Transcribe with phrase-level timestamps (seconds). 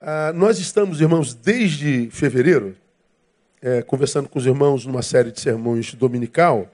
[0.00, 2.76] Ah, nós estamos, irmãos, desde fevereiro,
[3.60, 6.72] é, conversando com os irmãos numa série de sermões dominical,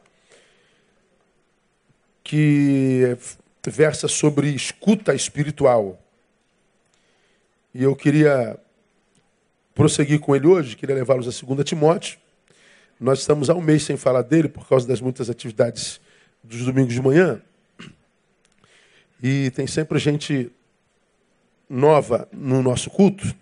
[2.22, 3.16] que
[3.66, 5.98] versa sobre escuta espiritual.
[7.74, 8.58] E eu queria
[9.74, 12.18] prosseguir com ele hoje, queria levá-los a 2 Timóteo.
[13.00, 15.98] Nós estamos há um mês sem falar dele por causa das muitas atividades
[16.42, 17.40] dos domingos de manhã.
[19.22, 20.52] E tem sempre gente
[21.68, 23.34] nova no nosso culto.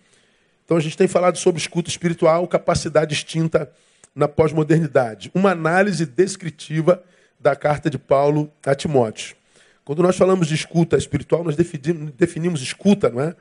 [0.65, 3.71] Então a gente tem falado sobre escuta espiritual, capacidade extinta
[4.15, 5.31] na pós-modernidade.
[5.35, 7.03] Uma análise descritiva
[7.39, 9.37] da carta de Paulo a Timóteo.
[9.85, 13.35] Quando nós falamos de escuta espiritual, nós definimos, escuta, não é?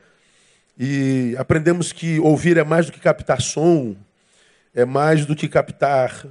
[0.76, 3.94] E aprendemos que ouvir é mais do que captar som,
[4.74, 6.26] é mais do que captar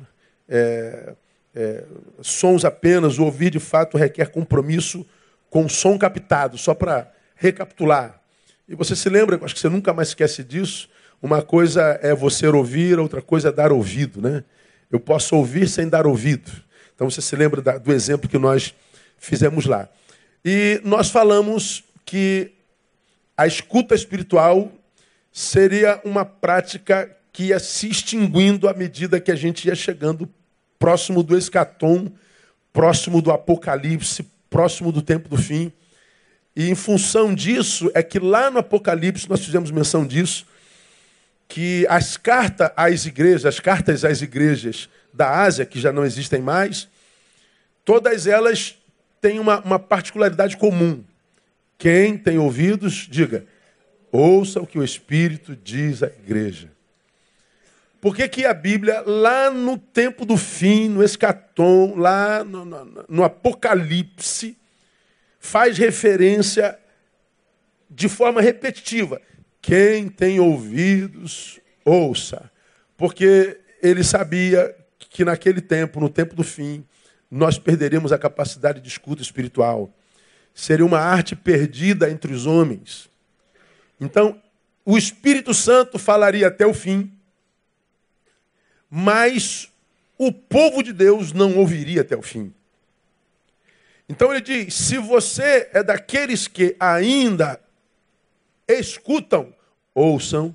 [0.50, 1.14] é,
[1.56, 1.84] é,
[2.22, 3.20] sons apenas.
[3.20, 5.06] O ouvir, de fato, requer compromisso
[5.50, 6.58] com o som captado.
[6.58, 8.21] Só para recapitular.
[8.68, 10.90] E você se lembra, acho que você nunca mais esquece disso.
[11.22, 14.44] Uma coisa é você ouvir, outra coisa é dar ouvido, né?
[14.92, 16.52] Eu posso ouvir sem dar ouvido.
[16.96, 18.74] Então você se lembra do exemplo que nós
[19.18, 19.90] fizemos lá.
[20.44, 22.52] E nós falamos que
[23.38, 24.72] a escuta espiritual
[25.32, 30.30] seria uma prática que ia se extinguindo à medida que a gente ia chegando
[30.78, 32.12] próximo do escatom,
[32.74, 35.72] próximo do apocalipse, próximo do tempo do fim.
[36.62, 40.46] E em função disso, é que lá no Apocalipse, nós fizemos menção disso,
[41.48, 46.40] que as cartas às igrejas, as cartas às igrejas da Ásia, que já não existem
[46.40, 46.88] mais,
[47.84, 48.78] todas elas
[49.20, 51.04] têm uma, uma particularidade comum.
[51.80, 53.44] Quem tem ouvidos, diga,
[54.12, 56.70] ouça o que o Espírito diz à igreja.
[58.00, 63.06] Por que, que a Bíblia, lá no tempo do fim, no escatom, lá no, no,
[63.10, 64.61] no Apocalipse,
[65.42, 66.78] faz referência
[67.90, 69.20] de forma repetitiva.
[69.60, 72.50] Quem tem ouvidos, ouça.
[72.96, 76.86] Porque ele sabia que naquele tempo, no tempo do fim,
[77.30, 79.92] nós perderíamos a capacidade de escuta espiritual.
[80.54, 83.10] Seria uma arte perdida entre os homens.
[84.00, 84.40] Então,
[84.86, 87.12] o Espírito Santo falaria até o fim,
[88.90, 89.72] mas
[90.18, 92.54] o povo de Deus não ouviria até o fim.
[94.12, 97.58] Então ele diz: se você é daqueles que ainda
[98.68, 99.56] escutam,
[99.96, 100.54] ouçam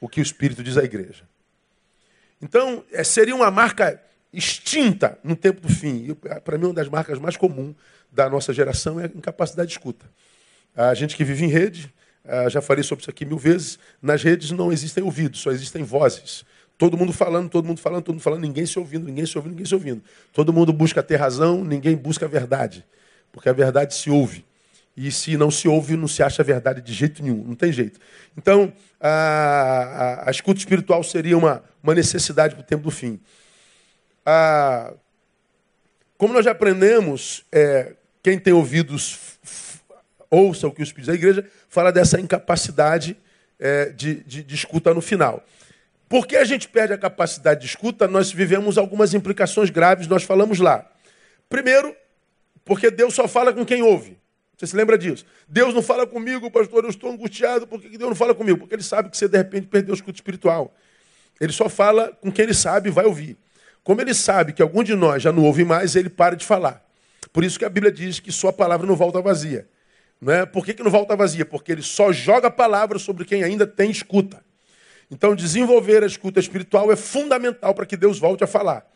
[0.00, 1.24] o que o Espírito diz à igreja.
[2.40, 4.00] Então, é, seria uma marca
[4.32, 6.14] extinta no tempo do fim.
[6.44, 7.74] Para mim, uma das marcas mais comuns
[8.10, 10.06] da nossa geração é a incapacidade de escuta.
[10.74, 11.92] A gente que vive em rede,
[12.50, 16.44] já falei sobre isso aqui mil vezes, nas redes não existem ouvidos, só existem vozes.
[16.82, 19.52] Todo mundo falando, todo mundo falando, todo mundo falando, ninguém se ouvindo, ninguém se ouvindo,
[19.52, 20.02] ninguém se ouvindo.
[20.32, 22.84] Todo mundo busca ter razão, ninguém busca a verdade.
[23.30, 24.44] Porque a verdade se ouve.
[24.96, 28.00] E se não se ouve, não se acha verdade de jeito nenhum, não tem jeito.
[28.36, 29.08] Então, a,
[30.24, 33.20] a, a escuta espiritual seria uma, uma necessidade para o tempo do fim.
[34.26, 34.92] A,
[36.18, 37.92] como nós já aprendemos, é,
[38.24, 39.38] quem tem ouvidos,
[40.28, 43.16] ouça o que os Espírito da igreja, fala dessa incapacidade
[43.60, 45.44] é, de, de, de escuta no final.
[46.12, 48.06] Por que a gente perde a capacidade de escuta?
[48.06, 50.86] Nós vivemos algumas implicações graves, nós falamos lá.
[51.48, 51.96] Primeiro,
[52.66, 54.18] porque Deus só fala com quem ouve.
[54.54, 55.24] Você se lembra disso?
[55.48, 57.66] Deus não fala comigo, pastor, eu estou angustiado.
[57.66, 58.58] Por que Deus não fala comigo?
[58.58, 60.74] Porque ele sabe que você de repente perdeu o escuta espiritual.
[61.40, 63.38] Ele só fala com quem ele sabe e vai ouvir.
[63.82, 66.86] Como ele sabe que algum de nós já não ouve mais, ele para de falar.
[67.32, 69.66] Por isso que a Bíblia diz que sua palavra não volta vazia.
[70.20, 70.44] Não é?
[70.44, 71.46] Por que, que não volta vazia?
[71.46, 74.44] Porque ele só joga a palavra sobre quem ainda tem escuta.
[75.12, 78.90] Então, desenvolver a escuta espiritual é fundamental para que Deus volte a falar.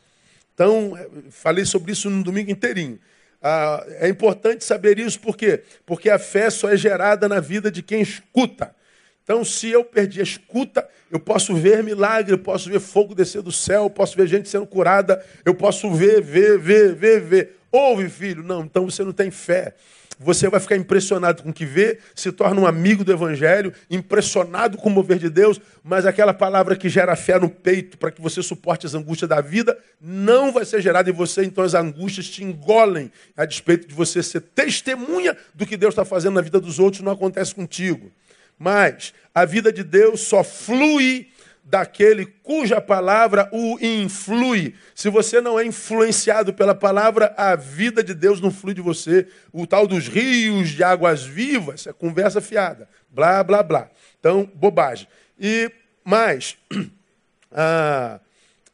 [0.54, 2.98] Então, é, falei sobre isso no domingo inteirinho.
[3.42, 5.62] Ah, é importante saber isso por quê?
[5.84, 8.74] Porque a fé só é gerada na vida de quem escuta.
[9.22, 13.42] Então, se eu perdi a escuta, eu posso ver milagre, eu posso ver fogo descer
[13.42, 17.56] do céu, eu posso ver gente sendo curada, eu posso ver, ver, ver, ver, ver.
[17.70, 18.42] Ouve, filho.
[18.42, 19.74] Não, então você não tem fé.
[20.18, 24.78] Você vai ficar impressionado com o que vê, se torna um amigo do Evangelho, impressionado
[24.78, 28.22] com o mover de Deus, mas aquela palavra que gera fé no peito para que
[28.22, 32.28] você suporte as angústias da vida, não vai ser gerada em você, então as angústias
[32.28, 36.58] te engolem, a despeito de você ser testemunha do que Deus está fazendo na vida
[36.58, 38.10] dos outros, não acontece contigo.
[38.58, 41.28] Mas a vida de Deus só flui
[41.68, 44.74] daquele cuja palavra o influi.
[44.94, 49.26] Se você não é influenciado pela palavra, a vida de Deus não flui de você.
[49.52, 52.88] O tal dos rios de águas vivas é conversa fiada.
[53.10, 53.90] Blá, blá, blá.
[54.20, 55.08] Então, bobagem.
[55.38, 55.70] E
[56.04, 56.56] mais,
[57.50, 58.20] ah,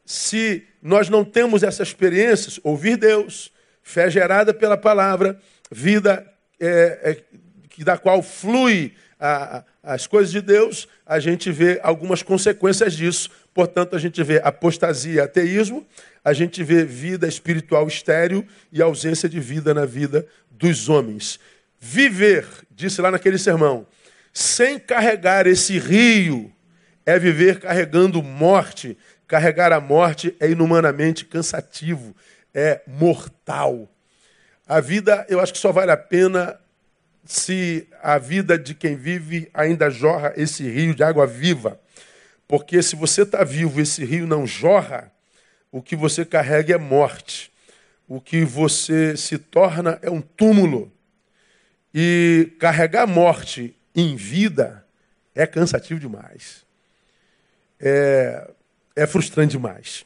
[0.05, 3.51] se nós não temos essas experiências, ouvir Deus,
[3.81, 5.39] fé gerada pela palavra,
[5.71, 7.23] vida é,
[7.79, 13.29] é, da qual flui a, as coisas de Deus, a gente vê algumas consequências disso.
[13.53, 15.85] Portanto, a gente vê apostasia, ateísmo,
[16.23, 21.37] a gente vê vida espiritual estéril e ausência de vida na vida dos homens.
[21.77, 23.85] Viver, disse lá naquele sermão,
[24.31, 26.49] sem carregar esse rio,
[27.05, 28.97] é viver carregando morte.
[29.27, 32.15] Carregar a morte é inumanamente cansativo,
[32.53, 33.89] é mortal.
[34.65, 36.57] A vida, eu acho que só vale a pena
[37.25, 41.79] se a vida de quem vive ainda jorra esse rio de água viva.
[42.47, 45.11] Porque se você está vivo esse rio não jorra,
[45.71, 47.51] o que você carrega é morte.
[48.07, 50.91] O que você se torna é um túmulo.
[51.93, 54.85] E carregar morte em vida
[55.33, 56.65] é cansativo demais.
[57.79, 58.51] É,
[58.95, 60.05] é frustrante demais.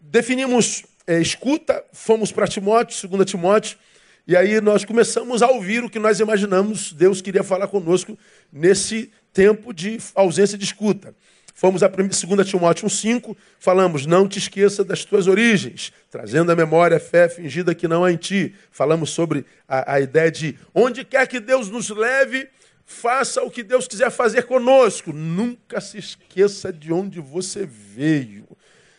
[0.00, 3.78] Definimos é, escuta, fomos para Timóteo, 2 Timóteo,
[4.26, 8.16] e aí nós começamos a ouvir o que nós imaginamos Deus queria falar conosco
[8.52, 11.14] nesse tempo de ausência de escuta.
[11.54, 16.96] Fomos a 2 Timóteo 1,5, falamos, não te esqueça das tuas origens, trazendo à memória
[16.96, 18.54] a fé fingida que não há em ti.
[18.70, 22.48] Falamos sobre a, a ideia de onde quer que Deus nos leve,
[22.86, 25.12] faça o que Deus quiser fazer conosco.
[25.12, 28.48] Nunca se esqueça de onde você veio.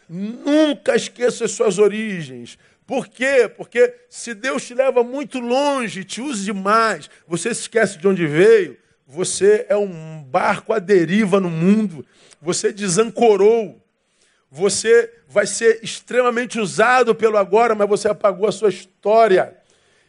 [0.07, 2.57] Nunca esqueça as suas origens.
[2.85, 3.49] Por quê?
[3.55, 8.27] Porque se Deus te leva muito longe, te usa demais, você se esquece de onde
[8.27, 8.77] veio,
[9.07, 12.05] você é um barco à deriva no mundo,
[12.41, 13.81] você desancorou,
[14.49, 19.57] você vai ser extremamente usado pelo agora, mas você apagou a sua história.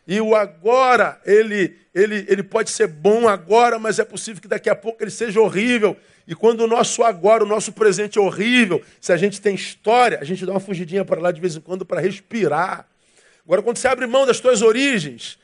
[0.07, 4.69] E o agora, ele, ele, ele pode ser bom agora, mas é possível que daqui
[4.69, 5.97] a pouco ele seja horrível.
[6.27, 10.19] E quando o nosso agora, o nosso presente é horrível, se a gente tem história,
[10.21, 12.87] a gente dá uma fugidinha para lá de vez em quando para respirar.
[13.45, 15.39] Agora, quando você abre mão das suas origens,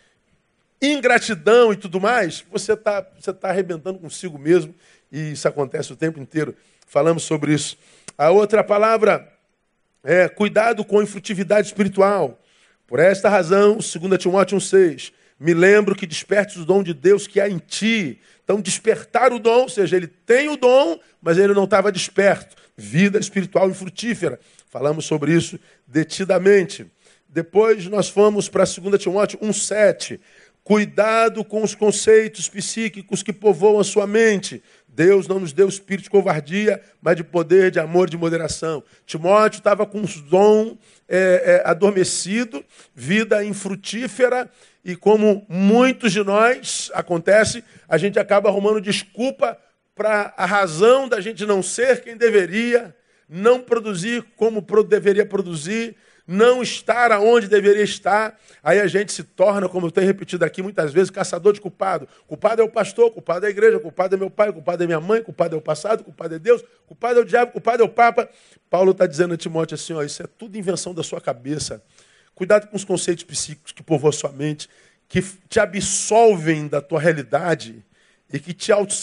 [0.81, 4.75] ingratidão e tudo mais, você está você tá arrebentando consigo mesmo.
[5.13, 6.57] E isso acontece o tempo inteiro.
[6.87, 7.77] Falamos sobre isso.
[8.17, 9.31] A outra palavra
[10.03, 12.41] é cuidado com a infrutividade espiritual.
[12.87, 17.41] Por esta razão, 2 Timóteo 1,6, me lembro que despertes o dom de Deus que
[17.41, 18.21] há em ti.
[18.45, 22.55] Então, despertar o dom, ou seja, ele tem o dom, mas ele não estava desperto.
[22.77, 24.39] Vida espiritual e frutífera.
[24.69, 26.87] Falamos sobre isso detidamente.
[27.27, 30.21] Depois nós fomos para 2 Timóteo 1,7.
[30.63, 34.63] Cuidado com os conceitos psíquicos que povoam a sua mente.
[34.87, 38.83] Deus não nos deu espírito de covardia, mas de poder, de amor, de moderação.
[39.07, 40.77] Timóteo estava com os dom
[41.09, 42.65] é, é, adormecido,
[42.95, 44.51] vida infrutífera,
[44.85, 49.59] e como muitos de nós acontece, a gente acaba arrumando desculpa
[49.95, 52.95] para a razão da gente não ser quem deveria,
[53.29, 55.97] não produzir como deveria produzir,
[56.27, 60.63] não estar aonde deveria estar, aí a gente se torna, como eu tenho repetido aqui
[60.63, 62.07] muitas vezes, caçador de culpado.
[62.29, 65.01] Culpado é o pastor, culpado é a igreja, culpado é meu pai, culpado é minha
[65.01, 67.89] mãe, culpado é o passado, culpado é Deus, culpado é o diabo, culpado é o
[67.89, 68.29] Papa.
[68.71, 71.83] Paulo está dizendo a Timóteo assim: ó, isso é tudo invenção da sua cabeça.
[72.41, 74.67] Cuidado com os conceitos psíquicos que povoam a sua mente,
[75.07, 77.85] que te absolvem da tua realidade
[78.33, 78.95] e que te, auto,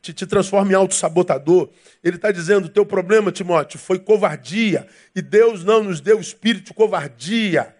[0.00, 1.68] te, te transforma em autossabotador.
[2.02, 4.88] Ele está dizendo: teu problema, Timóteo, foi covardia.
[5.14, 7.76] E Deus não nos deu espírito de covardia.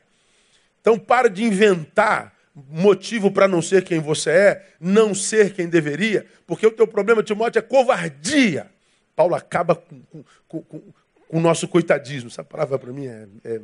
[0.83, 6.27] Então, para de inventar motivo para não ser quem você é, não ser quem deveria,
[6.47, 8.71] porque o teu problema, Timóteo, é covardia.
[9.17, 10.83] Paulo acaba com, com, com, com
[11.31, 12.29] o nosso coitadismo.
[12.29, 13.61] Essa palavra para mim é, é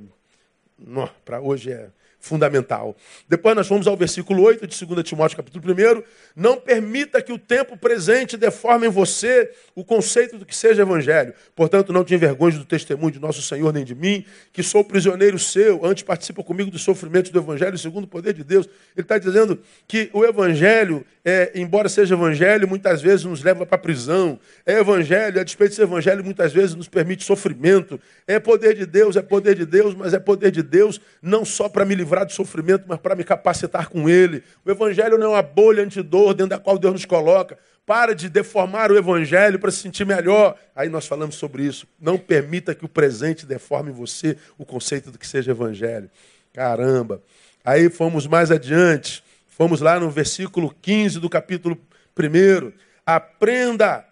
[1.25, 2.95] para hoje é fundamental.
[3.29, 6.03] Depois nós vamos ao versículo 8 de 2 Timóteo, capítulo 1.
[6.37, 11.33] Não permita que o tempo presente deforme em você o conceito do que seja evangelho.
[11.57, 15.39] Portanto, não te envergonhe do testemunho de nosso Senhor nem de mim, que sou prisioneiro
[15.39, 18.67] seu, antes participa comigo dos sofrimentos do evangelho segundo o poder de Deus.
[18.95, 19.59] Ele está dizendo
[19.89, 24.39] que o evangelho, é, embora seja evangelho, muitas vezes nos leva para a prisão.
[24.67, 27.99] É evangelho, a despeito de ser evangelho, muitas vezes nos permite sofrimento.
[28.27, 31.69] É poder de Deus, é poder de Deus, mas é poder de Deus não só
[31.69, 34.43] para me livrar livrar do sofrimento, mas para me capacitar com ele.
[34.65, 37.57] O evangelho não é uma bolha antidor dentro da qual Deus nos coloca.
[37.87, 40.57] Para de deformar o evangelho para se sentir melhor.
[40.75, 41.87] Aí nós falamos sobre isso.
[42.01, 46.11] Não permita que o presente deforme você o conceito do que seja evangelho.
[46.53, 47.23] Caramba.
[47.65, 49.23] Aí fomos mais adiante.
[49.47, 51.79] Fomos lá no versículo 15 do capítulo
[52.19, 52.73] 1.
[53.07, 54.05] Aprenda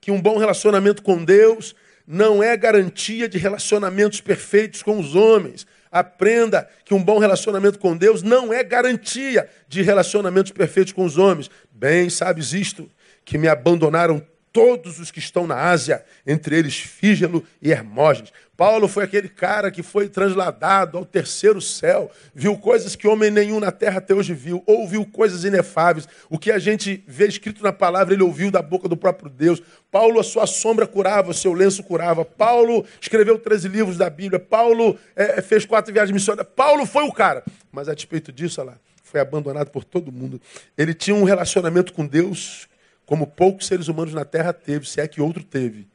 [0.00, 1.74] que um bom relacionamento com Deus
[2.06, 5.66] não é garantia de relacionamentos perfeitos com os homens.
[5.92, 11.18] Aprenda que um bom relacionamento com Deus não é garantia de relacionamentos perfeitos com os
[11.18, 11.50] homens.
[11.70, 12.90] Bem, sabes isto,
[13.26, 18.32] que me abandonaram todos os que estão na Ásia, entre eles Fígelo e Hermógenes.
[18.56, 23.58] Paulo foi aquele cara que foi transladado ao terceiro céu, viu coisas que homem nenhum
[23.58, 26.06] na terra até hoje viu, ouviu coisas inefáveis.
[26.28, 29.62] O que a gente vê escrito na palavra, ele ouviu da boca do próprio Deus.
[29.90, 32.24] Paulo, a sua sombra curava, o seu lenço curava.
[32.24, 34.38] Paulo escreveu 13 livros da Bíblia.
[34.38, 36.52] Paulo é, fez quatro viagens missionárias.
[36.54, 37.42] Paulo foi o cara.
[37.72, 40.40] Mas a despeito disso, olha lá, foi abandonado por todo mundo.
[40.76, 42.68] Ele tinha um relacionamento com Deus
[43.12, 45.86] como poucos seres humanos na Terra teve, se é que outro teve.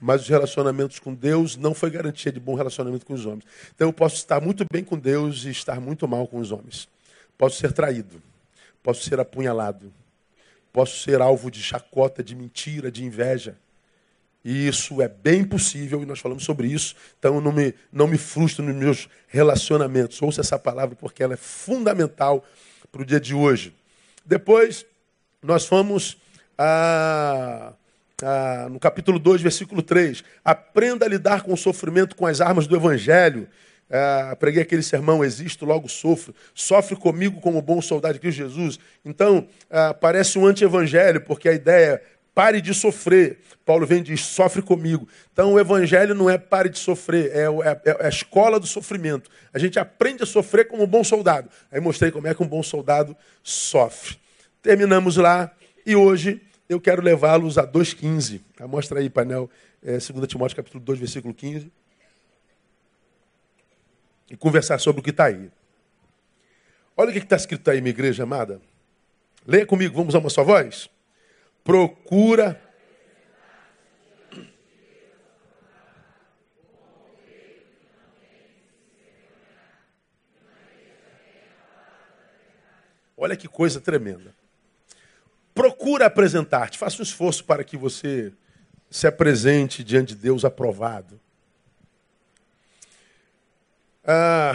[0.00, 3.44] Mas os relacionamentos com Deus não foi garantia de bom relacionamento com os homens.
[3.74, 6.88] Então eu posso estar muito bem com Deus e estar muito mal com os homens.
[7.36, 8.22] Posso ser traído,
[8.82, 9.92] posso ser apunhalado,
[10.72, 13.54] posso ser alvo de chacota, de mentira, de inveja.
[14.42, 16.96] E isso é bem possível e nós falamos sobre isso.
[17.18, 20.22] Então não me, não me frustro nos meus relacionamentos.
[20.22, 22.42] Ouça essa palavra porque ela é fundamental
[22.90, 23.74] para o dia de hoje.
[24.24, 24.86] Depois,
[25.42, 26.16] nós fomos
[28.70, 30.22] no capítulo 2, versículo 3.
[30.44, 33.48] Aprenda a lidar com o sofrimento com as armas do Evangelho.
[33.94, 36.34] Ah, preguei aquele sermão, existo, logo sofro.
[36.54, 38.78] Sofre comigo como bom soldado de Cristo Jesus.
[39.04, 42.02] Então, ah, parece um anti-evangelho, porque a ideia é
[42.34, 43.40] pare de sofrer.
[43.66, 45.06] Paulo vem e diz, sofre comigo.
[45.30, 49.30] Então, o evangelho não é pare de sofrer, é, é, é a escola do sofrimento.
[49.52, 51.50] A gente aprende a sofrer como um bom soldado.
[51.70, 54.16] Aí mostrei como é que um bom soldado sofre.
[54.62, 55.52] Terminamos lá
[55.84, 56.40] e hoje
[56.72, 58.40] eu quero levá-los a 2,15.
[58.56, 59.48] Tá, mostra aí, painel,
[59.82, 61.70] é, 2 Timóteo capítulo 2, versículo 15.
[64.30, 65.50] E conversar sobre o que está aí.
[66.96, 68.60] Olha o que está escrito aí, minha igreja amada.
[69.46, 70.88] Leia comigo, vamos a uma só voz?
[71.62, 72.60] Procura.
[83.16, 84.34] Olha que coisa tremenda.
[85.54, 86.78] Procura apresentar-te.
[86.78, 88.32] Faça um esforço para que você
[88.90, 91.20] se apresente diante de Deus aprovado.
[94.02, 94.54] Está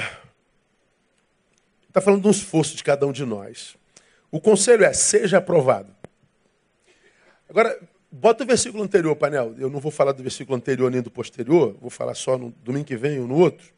[1.93, 3.75] ah, falando de um esforço de cada um de nós.
[4.31, 5.95] O conselho é: seja aprovado.
[7.49, 7.79] Agora,
[8.11, 9.55] bota o versículo anterior, painel.
[9.57, 12.85] Eu não vou falar do versículo anterior nem do posterior, vou falar só no domingo
[12.85, 13.73] que vem ou no outro.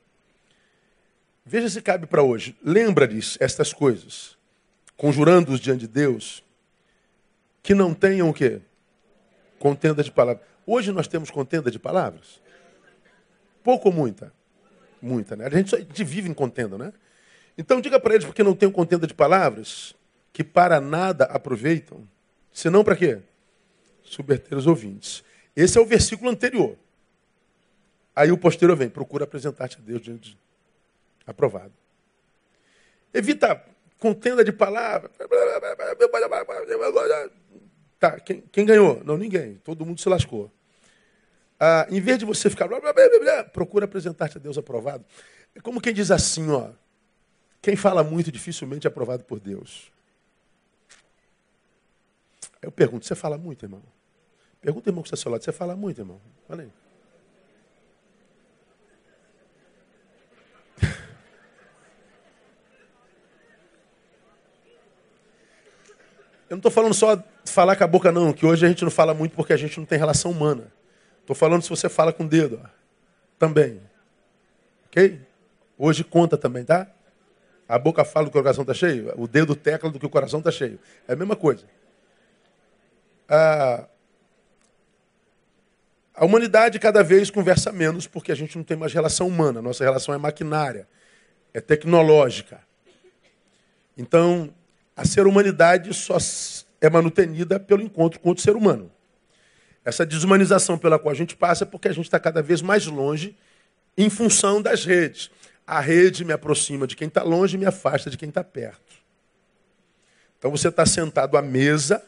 [1.46, 2.56] Veja se cabe para hoje.
[2.64, 4.38] Lembra-lhes estas coisas,
[4.98, 6.44] conjurando-os diante de Deus
[7.70, 8.62] que não tenham o quê?
[9.60, 10.44] Contenda de palavras.
[10.66, 12.42] Hoje nós temos contenda de palavras?
[13.64, 14.34] Pouco ou muita?
[15.00, 15.46] Muita, né?
[15.46, 16.92] A gente, a gente vive em contenda, né?
[17.56, 19.94] Então diga para eles, porque não tem contenda de palavras,
[20.34, 22.10] que para nada aproveitam,
[22.52, 23.20] senão para quê?
[24.02, 25.24] Subverter os ouvintes.
[25.56, 26.76] Esse é o versículo anterior.
[28.16, 30.38] Aí o posterior vem, procura apresentar-te a Deus diante de...
[31.28, 31.74] aprovado.
[33.14, 33.64] Evita
[34.00, 35.12] contenda de palavras.
[38.00, 39.04] Tá, quem, quem ganhou?
[39.04, 39.56] Não, ninguém.
[39.64, 40.52] Todo mundo se lascou.
[41.60, 45.04] Ah, em vez de você ficar, blá, blá, blá, procura apresentar-te a Deus aprovado.
[45.54, 46.70] É como quem diz assim, ó.
[47.62, 49.92] Quem fala muito dificilmente é aprovado por Deus.
[52.62, 53.84] Eu pergunto, você fala muito, irmão?
[54.62, 56.22] Pergunta, irmão, que está seu lado, você fala muito, irmão?
[56.48, 56.72] Fala aí.
[66.50, 68.90] Eu não estou falando só falar com a boca, não, que hoje a gente não
[68.90, 70.72] fala muito porque a gente não tem relação humana.
[71.22, 72.60] Estou falando se você fala com o dedo.
[72.64, 72.68] Ó.
[73.38, 73.80] Também.
[74.88, 75.22] Ok?
[75.78, 76.88] Hoje conta também, tá?
[77.68, 80.10] A boca fala do que o coração está cheio, o dedo tecla do que o
[80.10, 80.80] coração está cheio.
[81.08, 81.66] É a mesma coisa.
[83.30, 83.86] A,
[86.16, 89.62] a humanidade cada vez conversa menos porque a gente não tem mais relação humana.
[89.62, 90.88] Nossa relação é maquinária,
[91.54, 92.60] é tecnológica.
[93.96, 94.52] Então,
[95.00, 96.18] a ser humanidade só
[96.82, 98.92] é manutenida pelo encontro com outro ser humano.
[99.86, 102.86] Essa desumanização pela qual a gente passa é porque a gente está cada vez mais
[102.86, 103.34] longe
[103.98, 105.32] em função das redes.
[105.66, 108.94] A rede me aproxima de quem está longe e me afasta de quem está perto.
[110.38, 112.04] Então você está sentado à mesa,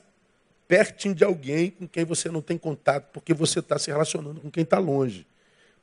[0.68, 4.52] pertinho de alguém com quem você não tem contato, porque você está se relacionando com
[4.52, 5.26] quem está longe,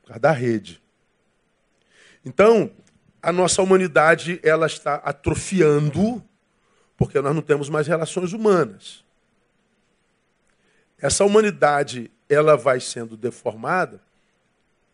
[0.03, 0.79] por causa da rede.
[2.23, 2.71] Então,
[3.23, 6.23] a nossa humanidade ela está atrofiando
[6.99, 9.05] porque nós não temos mais relações humanas.
[11.01, 14.03] Essa humanidade, ela vai sendo deformada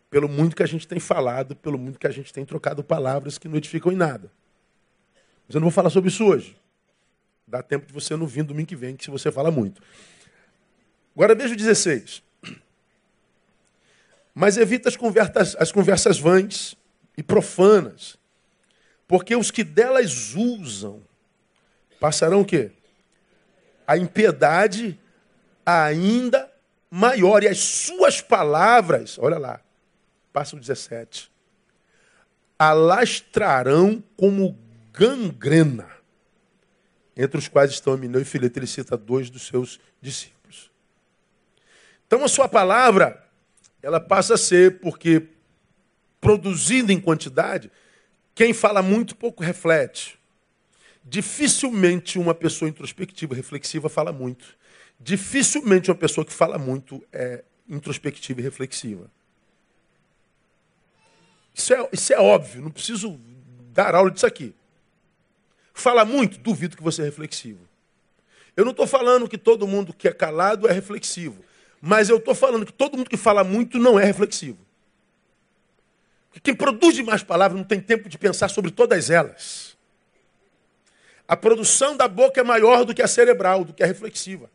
[0.07, 3.39] pelo muito que a gente tem falado, pelo muito que a gente tem trocado palavras
[3.39, 4.31] que não edificam em nada.
[5.47, 6.55] Mas eu não vou falar sobre isso hoje.
[7.47, 9.81] Dá tempo de você não vir domingo que vem, que se você fala muito.
[11.15, 12.21] Agora veja o 16.
[14.33, 16.77] Mas evita as conversas, as conversas vãs
[17.17, 18.15] e profanas,
[19.07, 21.01] porque os que delas usam
[22.05, 22.69] passarão o quê?
[23.87, 24.99] A impiedade
[25.65, 26.47] ainda
[26.87, 27.41] maior.
[27.41, 29.59] E as suas palavras, olha lá,
[30.31, 31.31] passo 17,
[32.59, 34.55] alastrarão como
[34.93, 35.89] gangrena,
[37.17, 38.59] entre os quais estão Amineu e Fileto.
[38.59, 40.69] Ele cita dois dos seus discípulos.
[42.05, 43.27] Então a sua palavra,
[43.81, 45.23] ela passa a ser, porque
[46.21, 47.71] produzindo em quantidade,
[48.35, 50.14] quem fala muito pouco reflete.
[51.07, 54.57] Dificilmente uma pessoa introspectiva, reflexiva, fala muito.
[54.99, 59.09] Dificilmente uma pessoa que fala muito é introspectiva e reflexiva.
[61.53, 63.19] Isso é, isso é óbvio, não preciso
[63.71, 64.53] dar aula disso aqui.
[65.73, 67.59] Fala muito, duvido que você é reflexivo.
[68.57, 71.43] Eu não estou falando que todo mundo que é calado é reflexivo.
[71.81, 74.57] Mas eu estou falando que todo mundo que fala muito não é reflexivo.
[76.29, 79.74] Porque quem produz demais palavras não tem tempo de pensar sobre todas elas.
[81.27, 84.49] A produção da boca é maior do que a cerebral, do que a reflexiva.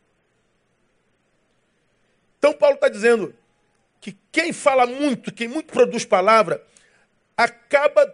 [2.37, 3.35] Então Paulo está dizendo
[3.99, 6.63] que quem fala muito, quem muito produz palavra,
[7.37, 8.13] acaba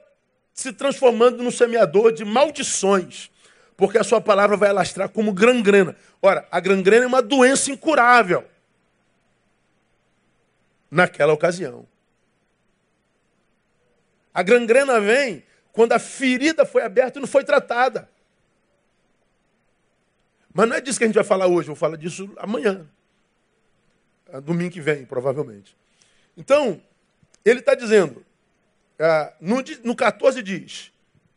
[0.53, 3.29] se transformando no semeador de maldições,
[3.77, 5.95] porque a sua palavra vai alastrar como gangrena.
[6.21, 8.43] Ora, a gangrena é uma doença incurável
[10.89, 11.87] naquela ocasião.
[14.33, 18.09] A gangrena vem quando a ferida foi aberta e não foi tratada.
[20.57, 22.83] Mas não é disso que a gente vai falar hoje, eu vou falar disso amanhã.
[24.27, 25.77] Ah, domingo que vem, provavelmente.
[26.35, 26.81] Então,
[27.45, 28.25] ele está dizendo,
[28.97, 30.91] ah, no, no 14 diz,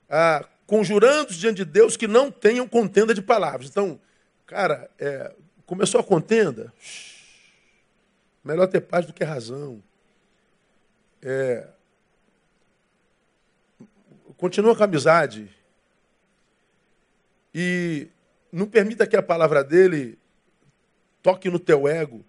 [0.09, 3.69] ah, conjurando diante de Deus que não tenham contenda de palavras.
[3.69, 4.01] Então,
[4.47, 5.35] cara, é,
[5.67, 6.73] começou a contenda,
[8.43, 9.83] melhor ter paz do que razão.
[11.21, 11.69] É,
[14.39, 15.55] continua com a amizade.
[17.55, 18.09] E
[18.53, 20.19] não permita que a palavra dele
[21.23, 22.25] toque no teu ego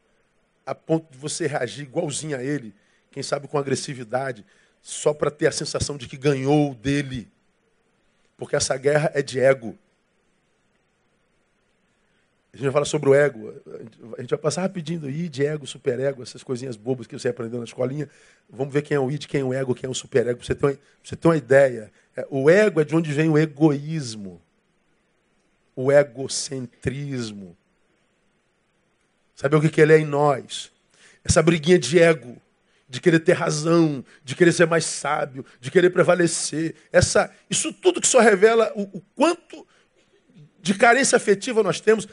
[0.66, 2.74] a ponto de você reagir igualzinho a ele,
[3.10, 4.46] quem sabe com agressividade,
[4.82, 7.28] só para ter a sensação de que ganhou dele.
[8.38, 9.78] Porque essa guerra é de ego.
[12.54, 13.54] A gente vai falar sobre o ego.
[14.18, 17.60] A gente vai passar rapidinho aí de ego, superego, essas coisinhas bobas que você aprendeu
[17.60, 18.10] na escolinha.
[18.50, 20.46] Vamos ver quem é o id, quem é o ego, quem é o superego, para
[20.46, 21.92] você ter uma, você ter uma ideia.
[22.16, 24.42] É, o ego é de onde vem o egoísmo
[25.76, 27.58] o egocentrismo.
[29.36, 30.72] Sabe o que, que ele é em nós?
[31.24, 32.40] Essa briguinha de ego,
[32.88, 36.76] de querer ter razão, de querer ser mais sábio, de querer prevalecer.
[36.92, 39.66] Essa, isso tudo que só revela o, o quanto
[40.62, 42.08] de carência afetiva nós temos,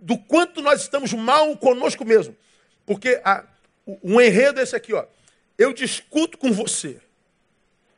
[0.00, 2.36] do quanto nós estamos mal conosco mesmo.
[2.84, 3.44] Porque a,
[4.02, 5.06] um enredo é esse aqui, ó.
[5.56, 7.00] Eu discuto com você.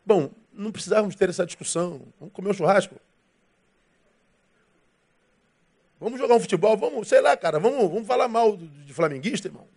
[0.04, 2.02] Bom, não precisávamos ter essa discussão.
[2.18, 2.94] Vamos comer um churrasco.
[6.00, 9.68] Vamos jogar um futebol, vamos, sei lá, cara, vamos, vamos falar mal de flamenguista, irmão.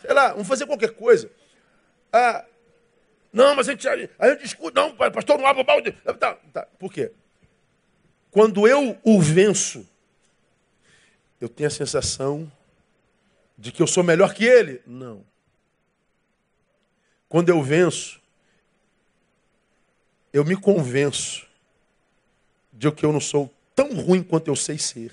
[0.00, 1.28] Sei lá, vamos fazer qualquer coisa.
[2.12, 2.44] Ah,
[3.32, 5.90] não, mas a gente, a gente discute, não, pastor, não abre o balde.
[5.92, 6.66] Tá, tá.
[6.78, 7.10] Por quê?
[8.30, 9.84] Quando eu o venço,
[11.40, 12.50] eu tenho a sensação
[13.56, 14.80] de que eu sou melhor que ele.
[14.86, 15.24] Não.
[17.28, 18.20] Quando eu venço,
[20.32, 21.46] eu me convenço
[22.72, 25.12] de que eu não sou tão ruim quanto eu sei ser.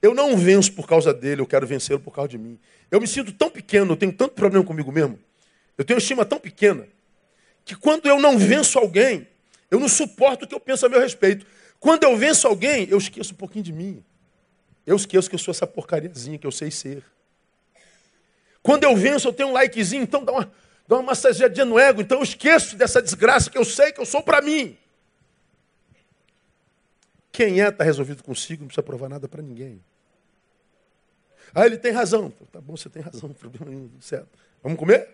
[0.00, 2.56] Eu não venço por causa dele, eu quero vencê-lo por causa de mim.
[2.92, 5.18] Eu me sinto tão pequeno, eu tenho tanto problema comigo mesmo.
[5.76, 6.86] Eu tenho estima tão pequena
[7.64, 9.26] que quando eu não venço alguém,
[9.68, 11.44] eu não suporto o que eu penso a meu respeito.
[11.80, 14.04] Quando eu venço alguém, eu esqueço um pouquinho de mim.
[14.86, 17.02] Eu esqueço que eu sou essa porcariazinha que eu sei ser.
[18.62, 20.52] Quando eu venço, eu tenho um likezinho, então dá uma,
[20.86, 24.06] dá uma massageadinha no ego, então eu esqueço dessa desgraça que eu sei que eu
[24.06, 24.78] sou para mim.
[27.38, 29.80] Quem é está resolvido consigo, não precisa provar nada para ninguém.
[31.54, 32.32] Ah, ele tem razão.
[32.50, 34.28] Tá bom, você tem razão, problema nenhum, certo.
[34.60, 35.08] Vamos comer?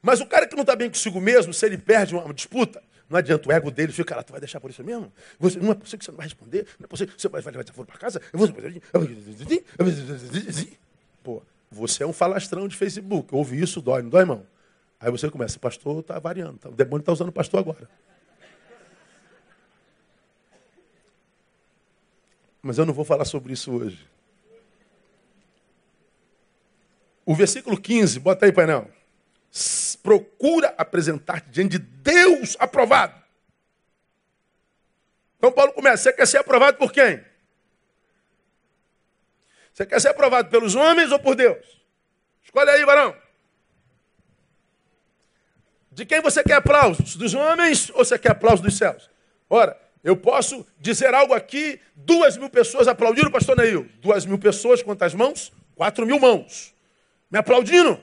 [0.00, 3.18] Mas o cara que não está bem consigo mesmo, se ele perde uma disputa, não
[3.18, 5.12] adianta o ego dele, fica lá, tu vai deixar por isso mesmo?
[5.38, 7.42] Você, não é possível que você não vai responder, não é possível que você vai
[7.42, 8.22] levar desaforo para casa.
[11.22, 14.46] Pô, você é um falastrão de Facebook, ouve isso, dói, não dói, irmão?
[14.98, 17.86] Aí você começa, pastor está variando, tá, o demônio está usando o pastor agora.
[22.62, 24.06] Mas eu não vou falar sobre isso hoje.
[27.24, 28.90] O versículo 15, bota aí, painel.
[30.02, 33.20] Procura apresentar-te diante de Deus aprovado.
[35.38, 37.24] Então Paulo começa, você quer ser aprovado por quem?
[39.72, 41.80] Você quer ser aprovado pelos homens ou por Deus?
[42.42, 43.16] Escolhe aí, varão.
[45.90, 47.16] De quem você quer aplausos?
[47.16, 49.10] Dos homens ou você quer aplausos dos céus?
[49.48, 53.88] Ora, Eu posso dizer algo aqui, duas mil pessoas aplaudindo, pastor Neil.
[54.00, 55.52] Duas mil pessoas, quantas mãos?
[55.74, 56.74] Quatro mil mãos.
[57.30, 58.02] Me aplaudindo?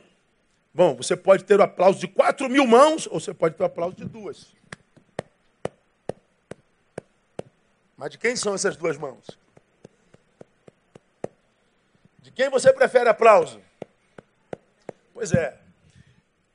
[0.73, 3.65] Bom, você pode ter o aplauso de quatro mil mãos, ou você pode ter o
[3.65, 4.55] aplauso de duas.
[7.97, 9.25] Mas de quem são essas duas mãos?
[12.21, 13.59] De quem você prefere aplauso?
[15.15, 15.57] Pois é.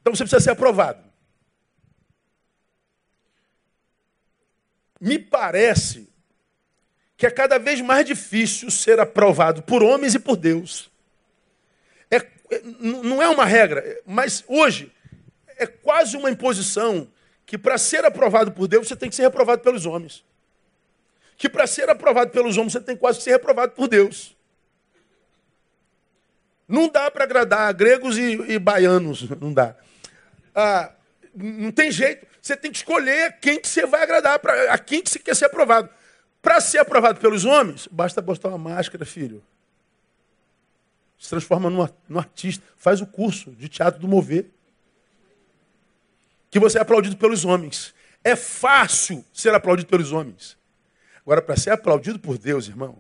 [0.00, 1.11] Então você precisa ser aprovado.
[5.02, 6.08] Me parece
[7.16, 10.92] que é cada vez mais difícil ser aprovado por homens e por Deus.
[12.08, 14.92] É, é não é uma regra, mas hoje
[15.56, 17.08] é quase uma imposição
[17.44, 20.24] que para ser aprovado por Deus você tem que ser reprovado pelos homens.
[21.36, 24.36] Que para ser aprovado pelos homens você tem quase que ser reprovado por Deus.
[26.68, 29.74] Não dá para agradar gregos e, e, baianos, não dá.
[30.54, 30.92] Ah,
[31.34, 32.24] não tem jeito.
[32.42, 35.36] Você tem que escolher quem que você vai agradar, pra, a quem que você quer
[35.36, 35.88] ser aprovado.
[36.42, 39.40] Para ser aprovado pelos homens, basta botar uma máscara, filho.
[41.16, 42.64] Se transforma num, num artista.
[42.76, 44.50] Faz o curso de teatro do mover.
[46.50, 47.94] Que você é aplaudido pelos homens.
[48.24, 50.58] É fácil ser aplaudido pelos homens.
[51.20, 52.98] Agora, para ser aplaudido por Deus, irmão,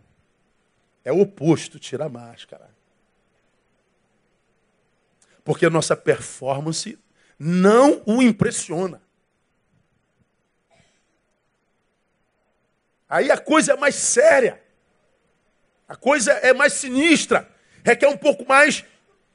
[1.04, 2.70] é o oposto, tirar a máscara.
[5.44, 6.96] Porque a nossa performance
[7.36, 9.02] não o impressiona.
[13.12, 14.58] Aí a coisa é mais séria.
[15.86, 17.46] A coisa é mais sinistra.
[17.84, 18.86] Requer um pouco mais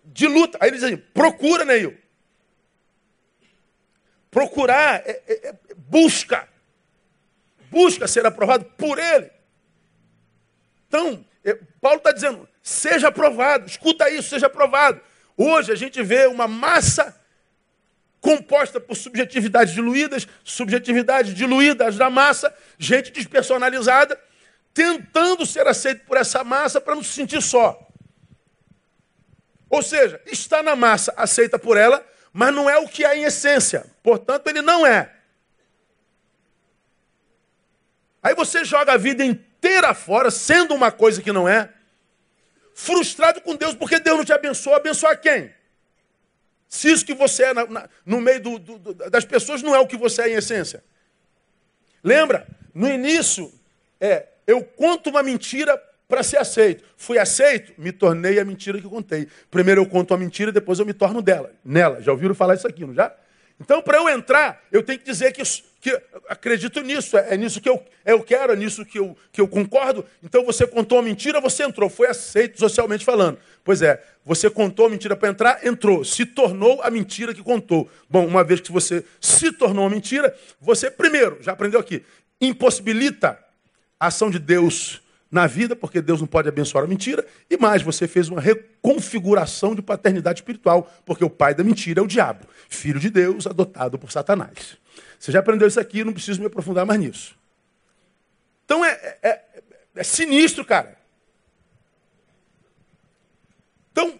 [0.03, 0.57] de luta.
[0.59, 1.95] Aí ele diz assim, procura, Neil.
[4.31, 6.49] Procurar é, é, é, busca.
[7.69, 9.29] Busca ser aprovado por ele.
[10.87, 13.67] Então, é, Paulo está dizendo, seja aprovado.
[13.67, 14.99] Escuta isso, seja aprovado.
[15.37, 17.15] Hoje a gente vê uma massa
[18.19, 24.19] composta por subjetividades diluídas, subjetividades diluídas da massa, gente despersonalizada,
[24.73, 27.88] tentando ser aceito por essa massa para não se sentir só.
[29.69, 33.23] Ou seja, está na massa, aceita por ela, mas não é o que é em
[33.23, 33.86] essência.
[34.01, 35.13] Portanto, ele não é.
[38.21, 41.69] Aí você joga a vida inteira fora, sendo uma coisa que não é,
[42.73, 45.53] frustrado com Deus, porque Deus não te abençoou, abençoa quem?
[46.67, 49.80] Se isso que você é na, na, no meio do, do, das pessoas não é
[49.80, 50.84] o que você é em essência.
[52.03, 52.47] Lembra?
[52.73, 53.51] No início,
[53.99, 56.84] é, eu conto uma mentira para ser aceito.
[56.95, 59.27] Fui aceito, me tornei a mentira que contei.
[59.51, 62.01] Primeiro eu conto a mentira, depois eu me torno dela, nela.
[62.01, 63.13] Já ouviram falar isso aqui, não já?
[63.60, 65.41] Então, para eu entrar, eu tenho que dizer que,
[65.88, 69.39] que acredito nisso, é, é, nisso que eu, eu quero, é nisso que eu, que
[69.39, 70.06] eu concordo.
[70.21, 73.38] Então, você contou a mentira, você entrou, foi aceito socialmente falando.
[73.63, 77.89] Pois é, você contou a mentira para entrar, entrou, se tornou a mentira que contou.
[78.10, 82.04] Bom, uma vez que você se tornou uma mentira, você, primeiro, já aprendeu aqui,
[82.41, 83.39] impossibilita
[83.97, 87.82] a ação de Deus na vida, porque Deus não pode abençoar a mentira, e mais,
[87.82, 92.45] você fez uma reconfiguração de paternidade espiritual, porque o pai da mentira é o diabo,
[92.69, 94.78] filho de Deus, adotado por Satanás.
[95.19, 97.38] Você já aprendeu isso aqui, não preciso me aprofundar mais nisso.
[98.65, 99.43] Então é, é, é,
[99.95, 100.97] é sinistro, cara.
[103.91, 104.19] Então,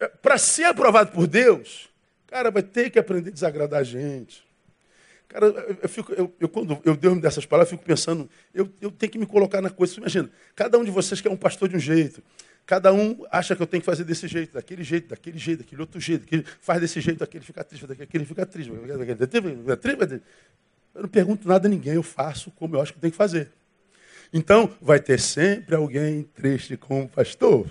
[0.00, 1.90] é, para ser aprovado por Deus,
[2.26, 4.46] cara, vai ter que aprender a desagradar a gente.
[5.28, 8.72] Cara, eu, fico, eu, eu, quando eu Deus me dessas palavras, eu fico pensando, eu,
[8.80, 9.92] eu tenho que me colocar na coisa.
[9.92, 12.22] Você imagina, cada um de vocês quer um pastor de um jeito.
[12.68, 15.80] Cada um acha que eu tenho que fazer desse jeito, daquele jeito, daquele jeito, daquele
[15.80, 16.24] outro jeito.
[16.24, 18.70] Daquele, faz desse jeito, aquele fica triste, daquele fica triste.
[18.70, 18.86] Eu
[20.94, 23.50] não pergunto nada a ninguém, eu faço como eu acho que tem que fazer.
[24.34, 27.66] Então, vai ter sempre alguém triste com o pastor.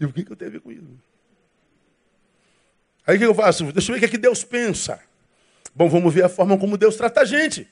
[0.00, 0.82] E o que, que eu tenho a ver com isso?
[3.06, 3.72] Aí o que eu faço?
[3.72, 5.00] Deixa eu ver o que, é que Deus pensa.
[5.72, 7.68] Bom, vamos ver a forma como Deus trata a gente.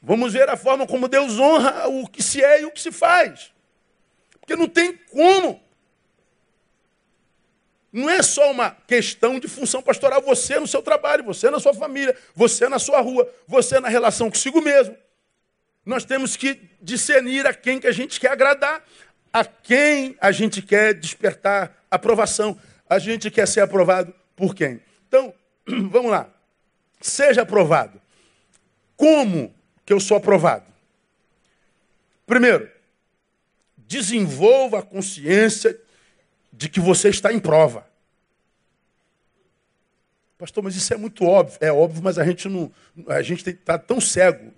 [0.00, 2.92] Vamos ver a forma como Deus honra o que se é e o que se
[2.92, 3.51] faz.
[4.42, 5.58] Porque não tem como.
[7.90, 10.20] Não é só uma questão de função pastoral.
[10.20, 14.30] Você no seu trabalho, você na sua família, você na sua rua, você na relação
[14.30, 14.94] consigo mesmo.
[15.84, 18.84] Nós temos que discernir a quem que a gente quer agradar,
[19.32, 24.80] a quem a gente quer despertar aprovação, a gente quer ser aprovado por quem.
[25.08, 25.34] Então,
[25.90, 26.28] Vamos lá.
[27.00, 28.00] Seja aprovado.
[28.96, 29.52] Como
[29.84, 30.64] que eu sou aprovado?
[32.26, 32.70] Primeiro,
[33.92, 35.78] desenvolva a consciência
[36.52, 37.86] de que você está em prova.
[40.38, 41.58] Pastor, mas isso é muito óbvio.
[41.60, 42.72] É óbvio, mas a gente não,
[43.08, 44.52] a gente está tão cego.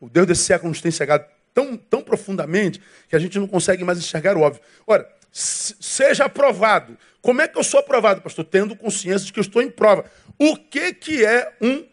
[0.00, 3.82] O Deus desse século nos tem cegado tão, tão profundamente que a gente não consegue
[3.84, 4.62] mais enxergar o óbvio.
[4.86, 6.96] Ora, seja aprovado.
[7.20, 8.44] Como é que eu sou aprovado, pastor?
[8.44, 10.04] Tendo consciência de que eu estou em prova.
[10.38, 11.86] O que, que é um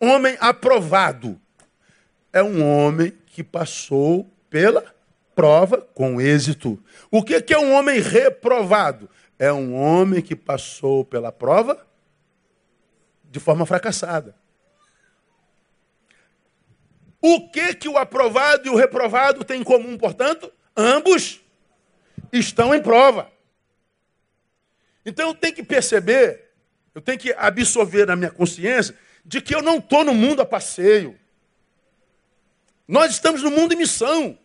[0.00, 1.40] homem aprovado?
[2.32, 4.84] é um homem que passou pela
[5.34, 6.82] prova com êxito.
[7.10, 9.08] O que é um homem reprovado?
[9.38, 11.86] É um homem que passou pela prova
[13.24, 14.36] de forma fracassada.
[17.20, 20.52] O que que o aprovado e o reprovado têm em comum, portanto?
[20.76, 21.40] Ambos
[22.32, 23.30] estão em prova.
[25.04, 26.50] Então eu tenho que perceber,
[26.94, 30.46] eu tenho que absorver na minha consciência de que eu não estou no mundo a
[30.46, 31.18] passeio.
[32.86, 34.38] Nós estamos no mundo em missão.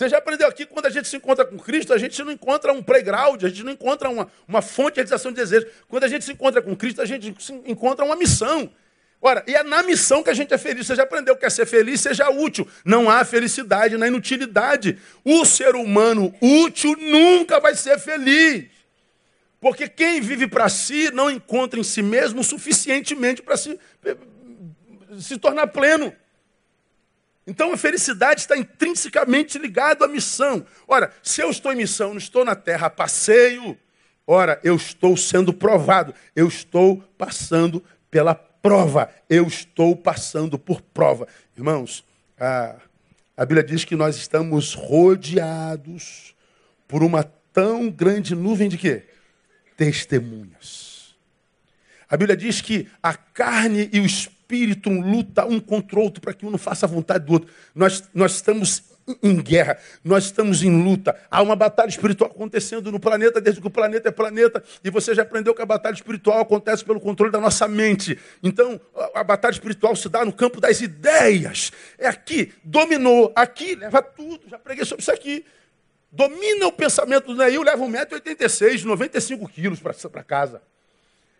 [0.00, 2.32] Você já aprendeu aqui que quando a gente se encontra com Cristo, a gente não
[2.32, 5.66] encontra um playground, a gente não encontra uma, uma fonte de realização de desejo.
[5.90, 7.36] Quando a gente se encontra com Cristo, a gente
[7.66, 8.72] encontra uma missão.
[9.20, 10.86] Ora, e é na missão que a gente é feliz.
[10.86, 12.66] Você já aprendeu que é ser feliz, seja útil.
[12.82, 14.98] Não há felicidade na inutilidade.
[15.22, 18.68] O ser humano útil nunca vai ser feliz.
[19.60, 23.78] Porque quem vive para si não encontra em si mesmo suficientemente para se,
[25.18, 26.10] se tornar pleno.
[27.46, 30.64] Então a felicidade está intrinsecamente ligada à missão.
[30.86, 33.76] Ora, se eu estou em missão, não estou na terra a passeio,
[34.26, 41.26] ora, eu estou sendo provado, eu estou passando pela prova, eu estou passando por prova.
[41.56, 42.04] Irmãos,
[42.38, 42.76] a,
[43.36, 46.34] a Bíblia diz que nós estamos rodeados
[46.86, 49.04] por uma tão grande nuvem de quê?
[49.76, 51.14] Testemunhas.
[52.08, 56.32] A Bíblia diz que a carne e o espírito luta um contra o outro para
[56.32, 57.50] que um não faça a vontade do outro.
[57.74, 58.90] Nós, nós estamos
[59.22, 61.16] em guerra, nós estamos em luta.
[61.30, 65.14] Há uma batalha espiritual acontecendo no planeta desde que o planeta é planeta, e você
[65.14, 68.18] já aprendeu que a batalha espiritual acontece pelo controle da nossa mente.
[68.42, 68.80] Então,
[69.14, 71.72] a batalha espiritual se dá no campo das ideias.
[71.98, 74.48] É aqui, dominou, aqui, leva tudo.
[74.48, 75.44] Já preguei sobre isso aqui.
[76.12, 80.60] Domina o pensamento do Neil, leva 1,86m, 95 quilos para casa.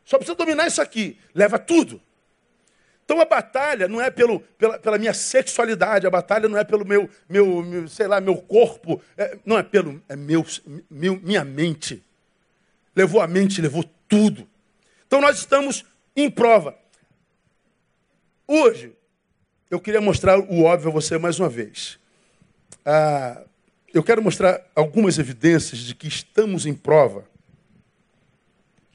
[0.05, 2.01] Só precisa dominar isso aqui, leva tudo.
[3.11, 6.85] Então a batalha não é pelo, pela, pela, minha sexualidade, a batalha não é pelo
[6.85, 10.47] meu, meu, meu sei lá, meu corpo, é, não é pelo é meu,
[10.89, 12.05] meu, minha mente.
[12.95, 14.49] Levou a mente, levou tudo.
[15.09, 16.79] Então nós estamos em prova.
[18.47, 18.93] Hoje,
[19.69, 21.99] eu queria mostrar o óbvio a você mais uma vez.
[22.87, 23.43] Ah,
[23.93, 27.25] eu quero mostrar algumas evidências de que estamos em prova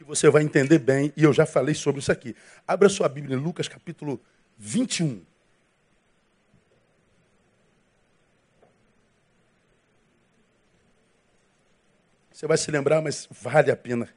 [0.05, 2.35] você vai entender bem, e eu já falei sobre isso aqui.
[2.67, 4.21] Abra sua Bíblia em Lucas capítulo
[4.57, 5.23] 21.
[12.31, 14.09] Você vai se lembrar, mas vale a pena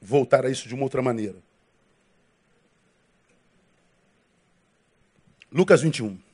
[0.00, 1.36] voltar a isso de uma outra maneira.
[5.50, 6.27] Lucas 21.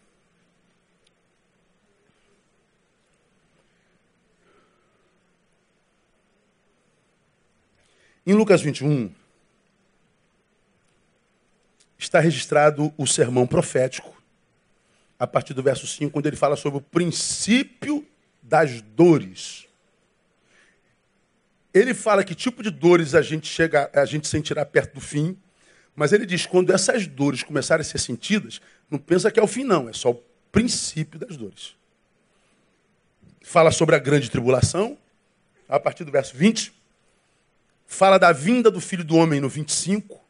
[8.27, 9.13] Em Lucas 21,
[11.99, 14.17] está registrado o sermão profético,
[15.19, 18.07] a partir do verso 5, quando ele fala sobre o princípio
[18.43, 19.67] das dores.
[21.73, 25.37] Ele fala que tipo de dores a gente chega, a gente sentirá perto do fim,
[25.95, 28.59] mas ele diz quando essas dores começarem a ser sentidas,
[28.91, 31.77] não pensa que é o fim não, é só o princípio das dores.
[33.43, 34.97] Fala sobre a grande tribulação,
[35.69, 36.84] a partir do verso 20
[37.95, 40.21] fala da vinda do filho do homem no 25,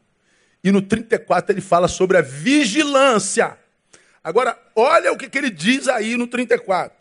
[0.63, 3.57] e no 34 ele fala sobre a vigilância.
[4.23, 6.97] Agora, olha o que, que ele diz aí no 34.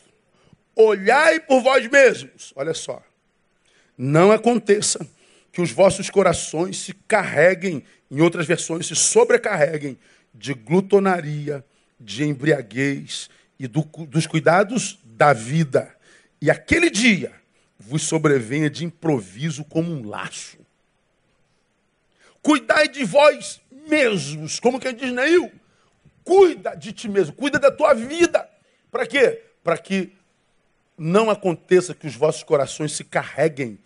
[0.74, 2.53] Olhai por vós mesmos.
[2.57, 3.03] Olha só.
[3.96, 5.07] Não aconteça
[5.53, 9.96] que os vossos corações se carreguem, em outras versões, se sobrecarreguem
[10.35, 11.64] de glutonaria,
[11.98, 15.94] de embriaguez e do, dos cuidados da vida.
[16.42, 17.33] E aquele dia
[17.86, 20.58] vos sobrevenha de improviso como um laço.
[22.42, 25.52] Cuidai de vós mesmos, como quem diz Neil.
[26.22, 28.48] Cuida de ti mesmo, cuida da tua vida.
[28.90, 29.42] Para quê?
[29.62, 30.12] Para que
[30.96, 33.78] não aconteça que os vossos corações se carreguem,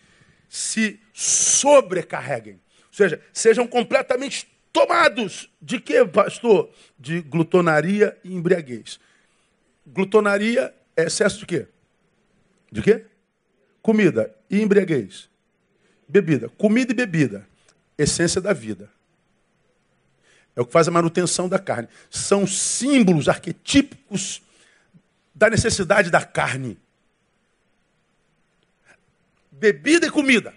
[0.49, 2.55] se sobrecarreguem.
[2.55, 6.71] Ou seja, sejam completamente tomados de quê, pastor?
[6.99, 9.01] De glutonaria e embriaguez.
[9.87, 11.67] Glutonaria é excesso de quê?
[12.71, 13.07] De quê?
[13.83, 15.29] Comida e embriaguez.
[16.09, 16.49] Bebida.
[16.51, 17.47] Comida e bebida.
[17.97, 18.91] Essência da vida.
[20.55, 21.89] É o que faz a manutenção da carne.
[22.11, 24.43] São símbolos arquetípicos
[25.35, 26.79] da necessidade da carne.
[29.53, 30.55] Bebida e comida.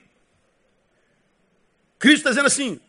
[2.00, 2.80] Cristo está dizendo assim: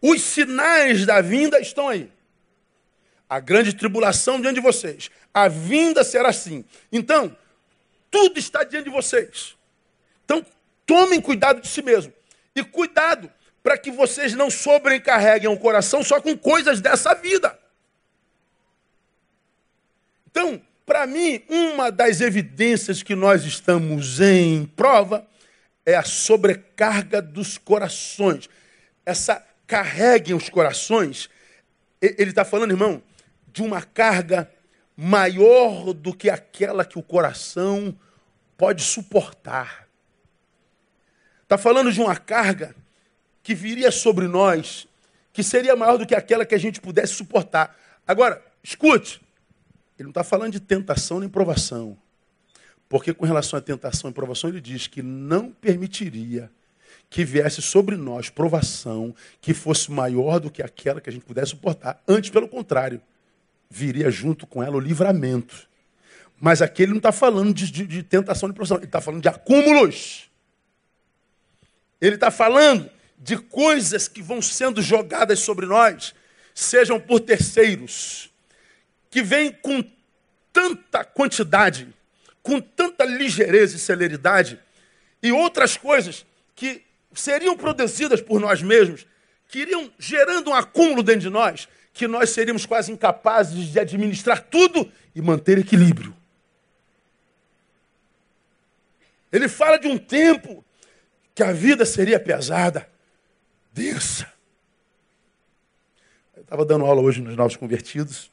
[0.00, 2.10] os sinais da vinda estão aí.
[3.28, 5.10] A grande tribulação diante de vocês.
[5.34, 6.64] A vinda será assim.
[6.90, 7.36] Então,
[8.10, 9.56] tudo está diante de vocês.
[10.24, 10.44] Então,
[10.84, 12.12] tomem cuidado de si mesmo.
[12.54, 13.30] E cuidado
[13.62, 17.58] para que vocês não sobrecarreguem o coração só com coisas dessa vida.
[20.30, 25.26] Então, para mim, uma das evidências que nós estamos em prova
[25.84, 28.48] é a sobrecarga dos corações.
[29.04, 31.30] Essa carreguem os corações,
[32.00, 33.02] ele está falando, irmão,
[33.52, 34.50] de uma carga
[35.02, 37.96] maior do que aquela que o coração
[38.58, 39.88] pode suportar.
[41.42, 42.76] Está falando de uma carga
[43.42, 44.86] que viria sobre nós,
[45.32, 47.74] que seria maior do que aquela que a gente pudesse suportar.
[48.06, 49.22] Agora, escute,
[49.98, 51.96] ele não está falando de tentação nem provação.
[52.86, 56.50] Porque com relação à tentação e provação, ele diz que não permitiria
[57.08, 61.52] que viesse sobre nós provação que fosse maior do que aquela que a gente pudesse
[61.52, 62.02] suportar.
[62.06, 63.00] Antes, pelo contrário,
[63.70, 65.68] viria junto com ela o livramento.
[66.38, 69.22] Mas aqui ele não está falando de, de, de, tentação e provação, ele está falando
[69.22, 70.28] de acúmulos.
[72.00, 76.14] Ele está falando de coisas que vão sendo jogadas sobre nós,
[76.54, 78.30] sejam por terceiros,
[79.10, 79.84] que vêm com
[80.52, 81.94] tanta quantidade
[82.42, 84.58] com tanta ligeireza e celeridade,
[85.22, 89.06] e outras coisas que seriam produzidas por nós mesmos,
[89.48, 94.42] que iriam gerando um acúmulo dentro de nós, que nós seríamos quase incapazes de administrar
[94.42, 96.14] tudo e manter equilíbrio.
[99.32, 100.64] Ele fala de um tempo
[101.34, 102.88] que a vida seria pesada,
[103.72, 104.30] densa.
[106.34, 108.30] Eu estava dando aula hoje nos Novos Convertidos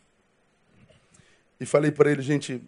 [1.59, 2.61] e falei para ele, gente,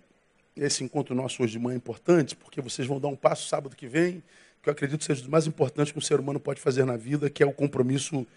[0.56, 3.76] esse encontro nosso hoje de manhã é importante, porque vocês vão dar um passo sábado
[3.76, 4.24] que vem,
[4.62, 7.30] que eu acredito seja o mais importante que um ser humano pode fazer na vida,
[7.30, 8.28] que é o compromisso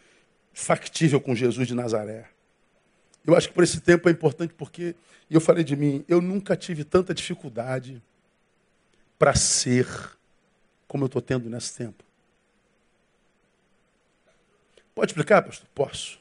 [0.52, 2.26] factível com Jesus de Nazaré.
[3.24, 4.94] Eu acho que por esse tempo é importante porque,
[5.30, 8.02] e eu falei de mim, eu nunca tive tanta dificuldade
[9.18, 9.86] para ser
[10.88, 12.04] como eu estou tendo nesse tempo.
[14.94, 15.66] Pode explicar, pastor?
[15.74, 16.20] Posso.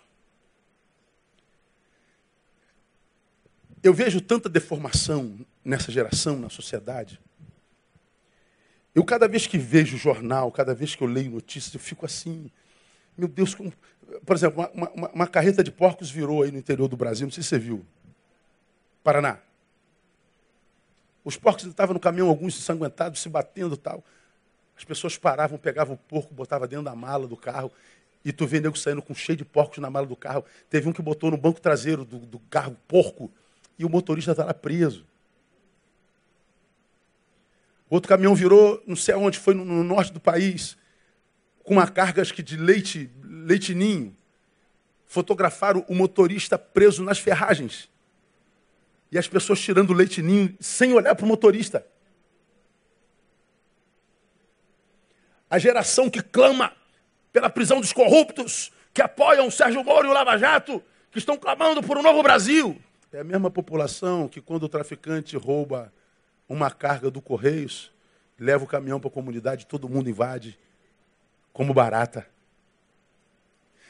[3.84, 7.20] Eu vejo tanta deformação nessa geração, na sociedade.
[8.94, 12.52] Eu, cada vez que vejo jornal, cada vez que eu leio notícias, eu fico assim,
[13.18, 13.74] meu Deus, como...
[14.26, 17.32] por exemplo, uma, uma, uma, carreta de porcos virou aí no interior do Brasil, não
[17.32, 17.86] sei se você viu.
[19.04, 19.39] Paraná.
[21.24, 24.04] Os porcos estavam no caminhão, alguns ensanguentados, se batendo tal.
[24.76, 27.71] As pessoas paravam, pegavam o porco, botavam dentro da mala do carro,
[28.26, 30.43] e tu vê nego saindo com cheio de porcos na mala do carro.
[30.69, 33.32] Teve um que botou no banco traseiro do, do carro porco,
[33.78, 35.06] e o motorista está lá preso.
[37.89, 40.78] Outro caminhão virou, não sei onde, foi no, no norte do país,
[41.63, 44.15] com uma carga acho que de leite, leitinho.
[45.06, 47.89] Fotografaram o motorista preso nas ferragens.
[49.12, 51.86] E as pessoas tirando leitinho sem olhar para o motorista.
[55.50, 56.74] A geração que clama
[57.34, 61.38] pela prisão dos corruptos, que apoiam o Sérgio Moro e o Lava Jato, que estão
[61.38, 62.82] clamando por um novo Brasil.
[63.12, 65.91] É a mesma população que, quando o traficante rouba
[66.47, 67.91] uma carga do Correios,
[68.39, 70.58] leva o caminhão para a comunidade, todo mundo invade,
[71.54, 72.28] como barata.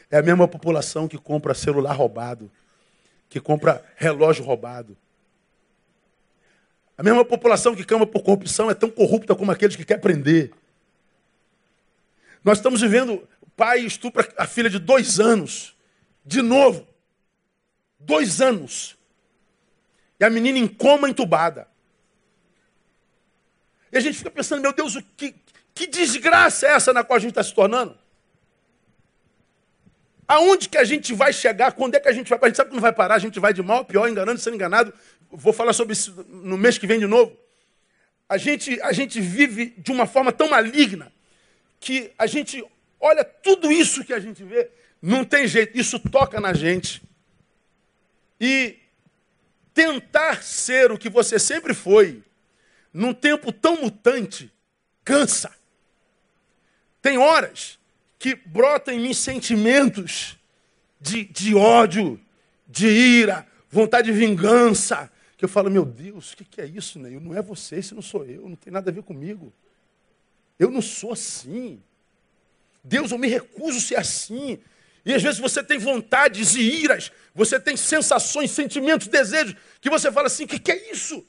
[0.09, 2.51] É a mesma população que compra celular roubado,
[3.29, 4.97] que compra relógio roubado.
[6.97, 10.51] A mesma população que clama por corrupção é tão corrupta como aqueles que quer prender.
[12.43, 15.75] Nós estamos vivendo, o pai estupra a filha de dois anos,
[16.25, 16.87] de novo.
[17.99, 18.97] Dois anos.
[20.19, 21.70] E a menina em coma entubada.
[23.91, 25.35] E a gente fica pensando, meu Deus, o que,
[25.73, 27.97] que desgraça é essa na qual a gente está se tornando?
[30.27, 31.73] Aonde que a gente vai chegar?
[31.73, 32.39] Quando é que a gente vai?
[32.41, 34.55] A gente sabe que não vai parar, a gente vai de mal pior, enganando, sendo
[34.55, 34.93] enganado.
[35.29, 37.35] Vou falar sobre isso no mês que vem de novo.
[38.29, 41.11] A gente, a gente vive de uma forma tão maligna
[41.81, 42.63] que a gente
[42.97, 44.69] olha tudo isso que a gente vê,
[45.01, 47.01] não tem jeito, isso toca na gente.
[48.39, 48.77] E
[49.73, 52.23] tentar ser o que você sempre foi,
[52.93, 54.51] num tempo tão mutante,
[55.03, 55.51] cansa.
[57.01, 57.79] Tem horas
[58.19, 60.37] que brotam em mim sentimentos
[60.99, 62.19] de, de ódio,
[62.67, 65.11] de ira, vontade de vingança.
[65.35, 67.19] Que eu falo, meu Deus, o que, que é isso, Neil?
[67.19, 69.51] Não é você, esse não sou eu, não tem nada a ver comigo.
[70.59, 71.81] Eu não sou assim.
[72.83, 74.59] Deus, eu me recuso a ser assim.
[75.03, 80.11] E às vezes você tem vontades e iras, você tem sensações, sentimentos, desejos, que você
[80.11, 81.25] fala assim: o que, que é isso?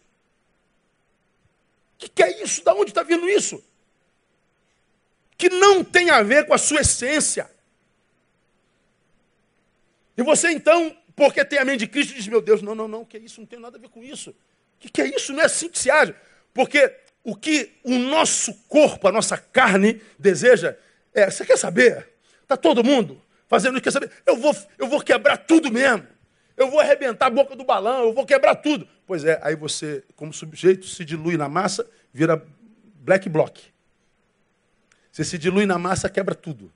[2.03, 2.64] Que, que é isso?
[2.64, 3.62] Da onde está vindo isso?
[5.38, 7.48] Que não tem a ver com a sua essência.
[10.16, 13.05] E você então, porque tem a mente de Cristo, diz: meu Deus, não, não, não,
[13.05, 13.40] que é isso?
[13.40, 14.30] Não tem nada a ver com isso.
[14.30, 14.34] O
[14.80, 15.32] que, que é isso?
[15.32, 16.12] Não é assim que se age.
[16.53, 16.92] Porque
[17.22, 20.76] o que o nosso corpo, a nossa carne deseja
[21.14, 22.09] é: você quer saber?
[22.42, 24.11] Está todo mundo fazendo o que saber.
[24.26, 26.07] Eu vou, eu vou quebrar tudo mesmo.
[26.62, 28.86] Eu vou arrebentar a boca do balão, eu vou quebrar tudo.
[29.06, 32.42] Pois é, aí você, como sujeito, se dilui na massa, vira
[32.94, 33.60] black block.
[35.10, 36.72] Você se dilui na massa, quebra tudo.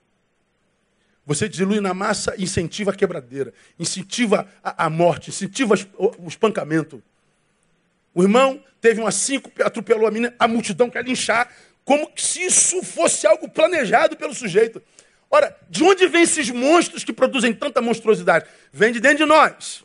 [1.25, 7.03] Você dilui na massa, incentiva a quebradeira, incentiva a, a morte, incentiva o, espancamento.
[8.13, 11.51] O irmão teve uma síncope, atropelou a menina, a multidão quer linchar,
[11.83, 14.81] como se isso fosse algo planejado pelo sujeito.
[15.29, 18.45] Ora, de onde vêm esses monstros que produzem tanta monstruosidade?
[18.71, 19.83] Vem de dentro de nós.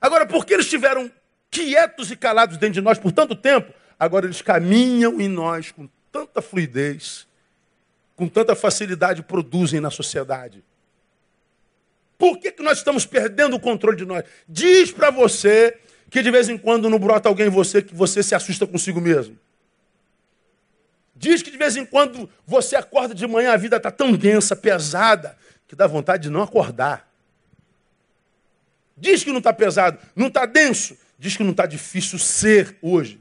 [0.00, 1.10] Agora, porque eles estiveram
[1.50, 5.88] quietos e calados dentro de nós por tanto tempo, agora eles caminham em nós com
[6.10, 7.26] tanta fluidez,
[8.16, 10.64] com tanta facilidade produzem na sociedade.
[12.16, 14.24] Por que, que nós estamos perdendo o controle de nós?
[14.48, 15.78] Diz para você
[16.10, 19.00] que de vez em quando não brota alguém em você que você se assusta consigo
[19.00, 19.38] mesmo.
[21.18, 24.54] Diz que de vez em quando você acorda de manhã, a vida está tão densa,
[24.54, 27.10] pesada, que dá vontade de não acordar.
[28.96, 30.96] Diz que não está pesado, não está denso.
[31.18, 33.20] Diz que não está difícil ser hoje.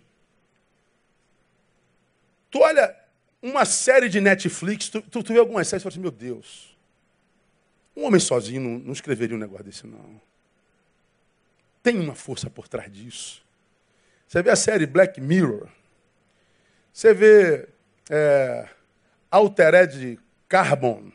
[2.51, 2.95] Tu olha
[3.41, 6.77] uma série de Netflix, tu, tu, tu vê algumas séries e fala assim, meu Deus,
[7.95, 10.21] um homem sozinho não, não escreveria um negócio desse, não.
[11.81, 13.41] Tem uma força por trás disso.
[14.27, 15.67] Você vê a série Black Mirror.
[16.93, 17.67] Você vê
[18.09, 18.67] é,
[19.29, 21.11] Altered Carbon,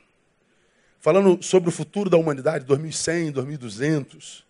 [1.01, 4.45] falando sobre o futuro da humanidade, 2100, 2200.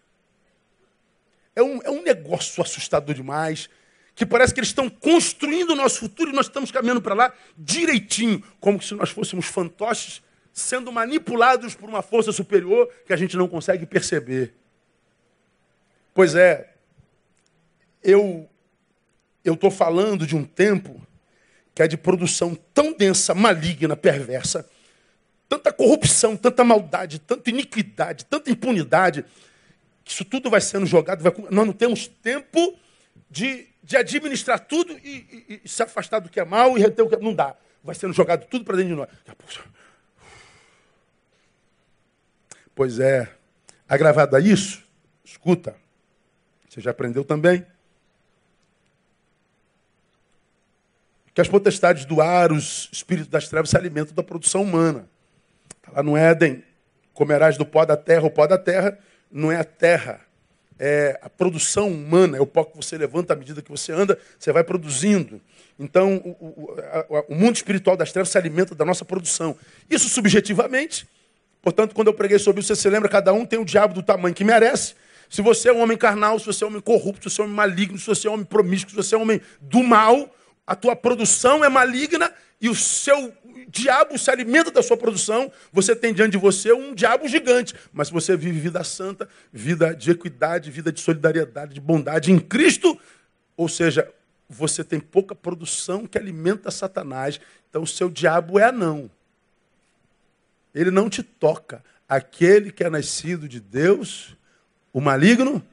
[1.54, 3.68] É um, é um negócio assustador demais,
[4.14, 7.32] que parece que eles estão construindo o nosso futuro e nós estamos caminhando para lá
[7.56, 10.22] direitinho, como se nós fôssemos fantoches
[10.52, 14.54] sendo manipulados por uma força superior que a gente não consegue perceber.
[16.14, 16.74] Pois é,
[18.02, 18.48] eu
[19.44, 21.04] eu estou falando de um tempo
[21.74, 24.68] que é de produção tão densa, maligna, perversa,
[25.48, 29.24] tanta corrupção, tanta maldade, tanta iniquidade, tanta impunidade,
[30.04, 31.22] que isso tudo vai sendo jogado.
[31.22, 31.32] Vai...
[31.50, 32.76] Nós não temos tempo
[33.30, 37.02] de, de administrar tudo e, e, e, se afastar do que é mal e reter
[37.02, 37.18] o que é...
[37.18, 37.56] Não dá.
[37.82, 39.08] Vai sendo jogado tudo para dentro de nós.
[42.74, 43.30] Pois é,
[43.88, 44.82] agravado a isso,
[45.22, 45.76] escuta,
[46.68, 47.66] você já aprendeu também.
[51.34, 55.08] Que as potestades do ar, os espíritos das trevas se alimentam da produção humana.
[55.78, 56.62] Está lá no Éden,
[57.14, 58.98] comerás do pó da terra, o pó da terra
[59.30, 60.20] não é a terra,
[60.78, 64.18] é a produção humana, é o pó que você levanta à medida que você anda,
[64.38, 65.40] você vai produzindo.
[65.78, 69.56] Então, o, o, a, o mundo espiritual das trevas se alimenta da nossa produção.
[69.88, 71.08] Isso subjetivamente,
[71.62, 74.02] portanto, quando eu preguei sobre isso, você se lembra, cada um tem o diabo do
[74.02, 74.94] tamanho que merece.
[75.30, 77.44] Se você é um homem carnal, se você é um homem corrupto, se você é
[77.44, 79.82] um homem maligno, se você é um homem promíscuo, se você é um homem do
[79.82, 80.28] mal,
[80.66, 83.34] a tua produção é maligna e o seu
[83.68, 87.74] diabo se alimenta da sua produção, você tem diante de você um diabo gigante.
[87.92, 92.38] Mas se você vive vida santa, vida de equidade, vida de solidariedade, de bondade em
[92.38, 92.98] Cristo,
[93.56, 94.08] ou seja,
[94.48, 97.40] você tem pouca produção que alimenta Satanás.
[97.68, 99.10] Então o seu diabo é anão.
[100.74, 101.82] Ele não te toca.
[102.08, 104.36] Aquele que é nascido de Deus,
[104.92, 105.64] o maligno,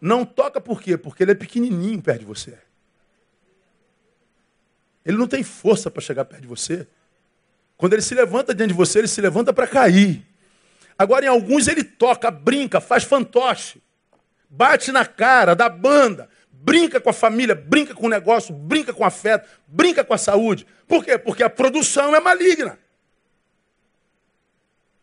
[0.00, 0.96] não toca por quê?
[0.96, 2.65] Porque ele é pequenininho perto de você.
[5.06, 6.86] Ele não tem força para chegar perto de você.
[7.76, 10.26] Quando ele se levanta diante de você, ele se levanta para cair.
[10.98, 13.80] Agora, em alguns, ele toca, brinca, faz fantoche,
[14.50, 19.04] bate na cara, dá banda, brinca com a família, brinca com o negócio, brinca com
[19.04, 20.66] o afeto, brinca com a saúde.
[20.88, 21.16] Por quê?
[21.16, 22.76] Porque a produção é maligna.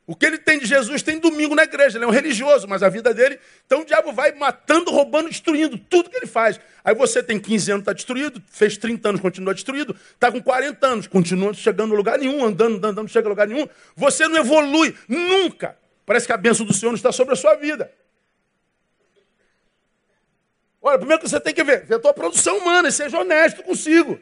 [0.05, 2.83] O que ele tem de Jesus tem domingo na igreja, ele é um religioso, mas
[2.83, 3.39] a vida dele.
[3.65, 6.59] Então o diabo vai matando, roubando, destruindo tudo que ele faz.
[6.83, 10.85] Aí você tem 15 anos, está destruído, fez 30 anos, continua destruído, está com 40
[10.85, 13.65] anos, continua chegando a lugar nenhum, andando, andando, não chega a lugar nenhum.
[13.95, 15.77] Você não evolui nunca.
[16.05, 17.89] Parece que a bênção do Senhor não está sobre a sua vida.
[20.81, 23.63] Olha, primeiro que você tem que ver, ver a tua produção humana e seja honesto
[23.63, 24.19] consigo.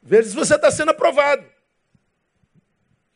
[0.00, 1.44] Veja se você está sendo aprovado.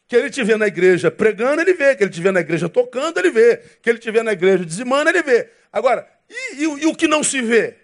[0.09, 1.97] Que ele te vê na igreja pregando, ele vê.
[1.97, 3.57] Que ele te vê na igreja tocando, ele vê.
[3.83, 5.51] Que ele te vê na igreja dizimando, ele vê.
[5.73, 7.77] Agora, e, e, e o que não se vê?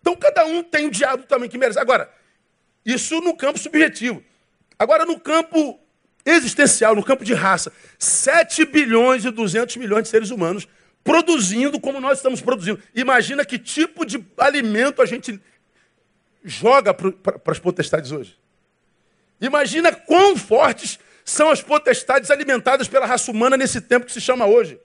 [0.00, 1.78] Então cada um tem o diabo também que merece.
[1.78, 2.12] Agora,
[2.84, 4.22] isso no campo subjetivo.
[4.78, 5.78] Agora no campo
[6.24, 7.72] existencial, no campo de raça.
[7.98, 10.66] 7 bilhões e 200 milhões de seres humanos
[11.04, 12.80] produzindo como nós estamos produzindo.
[12.94, 15.40] Imagina que tipo de alimento a gente
[16.44, 18.36] joga para as potestades hoje.
[19.42, 24.46] Imagina quão fortes são as potestades alimentadas pela raça humana nesse tempo que se chama
[24.46, 24.80] hoje.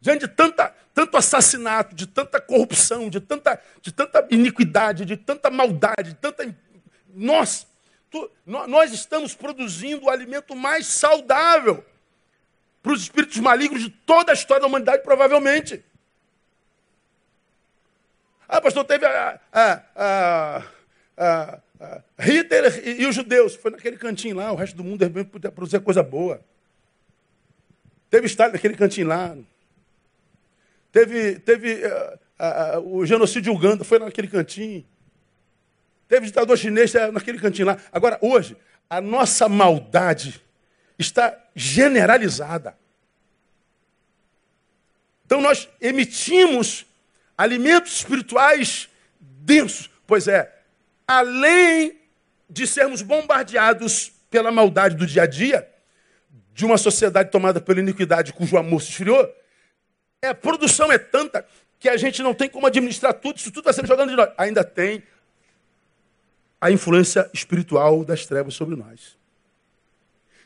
[0.00, 5.48] Diante de tanta, tanto assassinato, de tanta corrupção, de tanta, de tanta iniquidade, de tanta
[5.50, 6.52] maldade, de tanta.
[7.14, 7.64] Nós,
[8.10, 11.84] tu, nós estamos produzindo o alimento mais saudável.
[12.82, 15.84] para os espíritos malignos de toda a história da humanidade, provavelmente.
[18.48, 20.62] Ah, pastor, teve a, a,
[21.16, 21.58] a,
[22.18, 23.54] Hitler e, os judeus.
[23.54, 26.40] Foi naquele cantinho lá, o resto do mundo é podia produzir coisa boa.
[28.08, 29.36] Teve Stalin naquele cantinho lá.
[30.92, 34.86] Teve, teve uh, uh, o genocídio Uganda, foi naquele cantinho.
[36.08, 37.78] Teve ditador chinês é, naquele cantinho lá.
[37.92, 38.56] Agora, hoje,
[38.88, 40.40] a nossa maldade
[40.98, 42.76] está generalizada.
[45.26, 46.86] Então nós emitimos
[47.36, 48.88] alimentos espirituais
[49.20, 49.90] densos.
[50.06, 50.55] Pois é,
[51.06, 51.98] além
[52.48, 55.68] de sermos bombardeados pela maldade do dia a dia,
[56.52, 59.30] de uma sociedade tomada pela iniquidade cujo amor se esfriou,
[60.22, 61.46] é, a produção é tanta
[61.78, 64.30] que a gente não tem como administrar tudo, isso tudo está sendo jogado de nós.
[64.38, 65.02] Ainda tem
[66.60, 69.16] a influência espiritual das trevas sobre nós.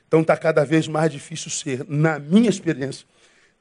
[0.07, 1.87] Então está cada vez mais difícil ser.
[1.89, 3.07] Na minha experiência,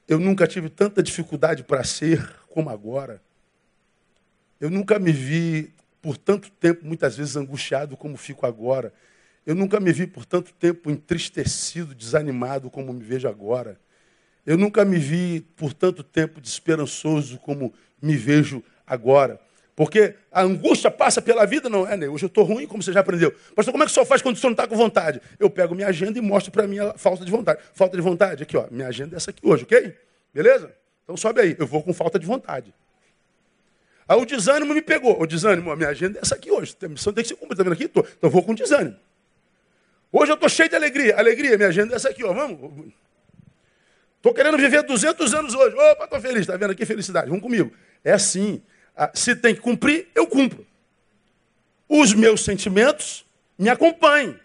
[0.08, 3.22] eu nunca tive tanta dificuldade para ser como agora.
[4.60, 5.72] Eu nunca me vi
[6.02, 8.94] por tanto tempo, muitas vezes, angustiado como fico agora.
[9.46, 13.80] Eu nunca me vi por tanto tempo entristecido, desanimado como me vejo agora.
[14.46, 19.40] Eu nunca me vi por tanto tempo desesperançoso como me vejo agora.
[19.76, 22.10] Porque a angústia passa pela vida, não é, né?
[22.10, 23.32] Hoje eu estou ruim, como você já aprendeu.
[23.56, 25.22] Pastor, como é que o senhor faz quando o senhor não está com vontade?
[25.40, 27.62] Eu pego minha agenda e mostro para mim a falta de vontade.
[27.74, 28.68] Falta de vontade, aqui, ó.
[28.70, 29.96] Minha agenda é essa aqui hoje, ok?
[30.34, 30.74] Beleza?
[31.04, 31.56] Então sobe aí.
[31.58, 32.74] Eu vou com falta de vontade.
[34.10, 35.22] Aí o desânimo me pegou.
[35.22, 36.76] O desânimo, a minha agenda é essa aqui hoje.
[36.82, 37.62] A missão tem que ser cumprida.
[37.62, 37.88] Está vendo aqui?
[37.88, 38.00] Tô.
[38.00, 38.98] Então eu vou com desânimo.
[40.12, 41.16] Hoje eu estou cheio de alegria.
[41.16, 42.34] Alegria, minha agenda é essa aqui, ó.
[42.34, 42.92] Vamos.
[44.18, 45.76] Estou querendo viver 200 anos hoje.
[45.76, 46.42] Opa, estou feliz.
[46.42, 46.88] Está vendo aqui?
[46.88, 47.28] Felicidade.
[47.28, 47.72] Vamos comigo.
[48.04, 48.64] É assim.
[48.98, 50.66] Ah, se tem que cumprir, eu cumpro.
[51.88, 53.24] Os meus sentimentos
[53.60, 54.40] me acompanhem.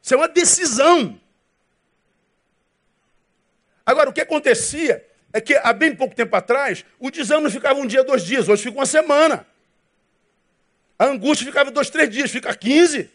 [0.00, 1.20] Isso é uma decisão.
[3.84, 7.86] Agora, o que acontecia é que há bem pouco tempo atrás, o desânimo ficava um
[7.86, 9.46] dia, dois dias, hoje fica uma semana.
[10.98, 13.10] A angústia ficava dois, três dias, fica quinze.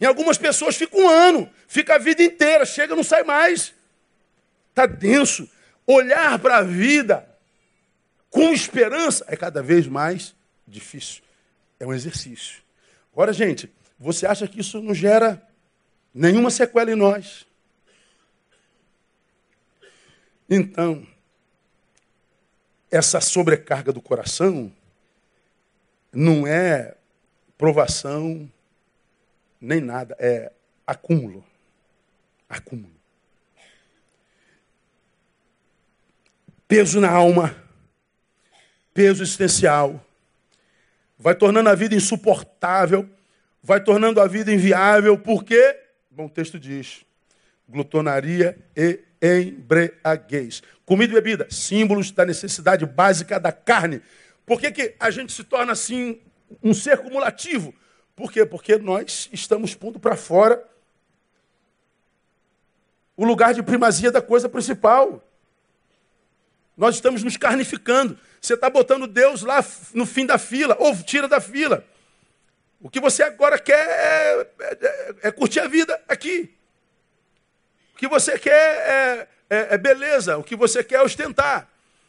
[0.00, 3.74] Em algumas pessoas fica um ano, fica a vida inteira, chega não sai mais.
[4.70, 5.48] Está denso.
[5.86, 7.28] Olhar para a vida
[8.30, 10.34] com esperança é cada vez mais
[10.66, 11.22] difícil.
[11.78, 12.62] É um exercício.
[13.12, 15.46] Agora, gente, você acha que isso não gera
[16.14, 17.46] nenhuma sequela em nós?
[20.50, 21.06] Então,
[22.90, 24.72] essa sobrecarga do coração
[26.12, 26.96] não é
[27.56, 28.50] provação
[29.60, 30.50] nem nada, é
[30.86, 31.44] acúmulo.
[32.48, 32.94] Acúmulo.
[36.66, 37.54] Peso na alma,
[38.94, 40.04] peso existencial,
[41.18, 43.08] vai tornando a vida insuportável,
[43.62, 45.78] vai tornando a vida inviável, porque,
[46.10, 47.04] bom texto diz,
[47.68, 50.62] glutonaria e embriaguez.
[50.84, 54.02] Comida e bebida, símbolos da necessidade básica da carne.
[54.46, 56.20] Por que, que a gente se torna assim
[56.62, 57.74] um ser cumulativo?
[58.16, 58.44] Por quê?
[58.44, 60.62] Porque nós estamos pondo para fora
[63.16, 65.22] o lugar de primazia da coisa principal.
[66.76, 68.18] Nós estamos nos carnificando.
[68.40, 71.84] Você está botando Deus lá no fim da fila, ou tira da fila.
[72.80, 76.56] O que você agora quer é, é, é curtir a vida aqui.
[78.00, 80.38] Que você quer é, é, é, beleza.
[80.38, 81.68] O que você quer é ostentar.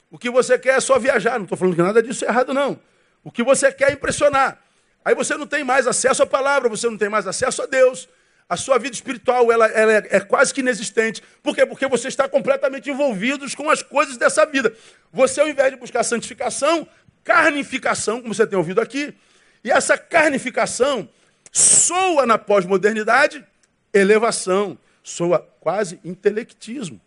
[0.09, 1.37] O que você quer é só viajar.
[1.37, 2.79] Não estou falando que nada disso é errado, não.
[3.21, 4.57] O que você quer é impressionar.
[5.03, 8.07] Aí você não tem mais acesso à palavra, você não tem mais acesso a Deus.
[8.47, 11.21] A sua vida espiritual ela, ela é, é, quase que inexistente.
[11.43, 11.65] Por quê?
[11.65, 14.73] Porque você está completamente envolvido com as coisas dessa vida.
[15.11, 16.87] Você, ao invés de buscar santificação,
[17.21, 19.13] carnificação, como você tem ouvido aqui,
[19.61, 21.09] e essa carnificação
[21.51, 23.45] soa na pós-modernidade
[23.93, 26.99] elevação, soa quase intelectismo.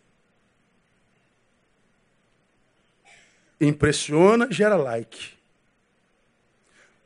[3.59, 5.33] Impressiona, gera like.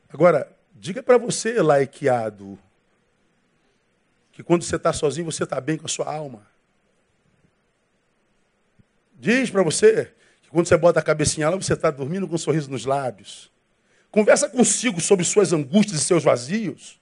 [0.10, 2.58] Agora, Diga para você, laiqueado,
[4.32, 6.48] que quando você está sozinho, você está bem com a sua alma.
[9.14, 12.38] Diz para você que quando você bota a cabecinha lá, você está dormindo com um
[12.38, 13.52] sorriso nos lábios.
[14.10, 16.98] Conversa consigo sobre suas angústias e seus vazios.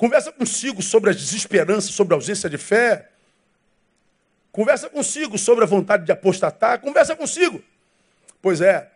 [0.00, 3.10] Conversa consigo sobre as desesperanças, sobre a ausência de fé.
[4.50, 6.80] Conversa consigo sobre a vontade de apostatar.
[6.80, 7.62] Conversa consigo.
[8.40, 8.90] Pois é,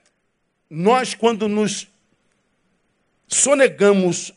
[0.70, 1.88] nós, quando nos
[3.28, 4.32] sonegamos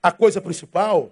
[0.00, 1.10] a coisa principal,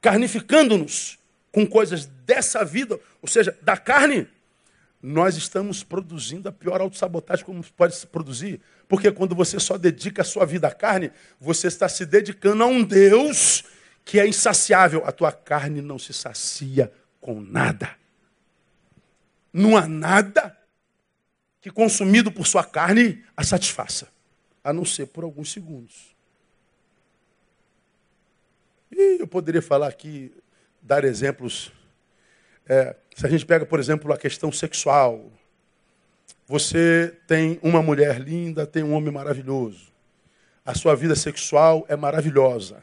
[0.00, 1.16] carnificando-nos
[1.52, 4.26] com coisas dessa vida, ou seja, da carne,
[5.00, 8.60] nós estamos produzindo a pior autossabotagem como pode se produzir.
[8.88, 12.66] Porque quando você só dedica a sua vida à carne, você está se dedicando a
[12.66, 13.64] um Deus
[14.04, 15.04] que é insaciável.
[15.04, 17.94] A tua carne não se sacia com nada.
[19.52, 20.56] Não há nada
[21.60, 24.08] que consumido por sua carne a satisfaça,
[24.64, 26.16] a não ser por alguns segundos.
[28.90, 30.32] E eu poderia falar aqui,
[30.80, 31.70] dar exemplos.
[32.66, 35.30] É, se a gente pega, por exemplo, a questão sexual.
[36.48, 39.92] Você tem uma mulher linda, tem um homem maravilhoso.
[40.64, 42.82] A sua vida sexual é maravilhosa.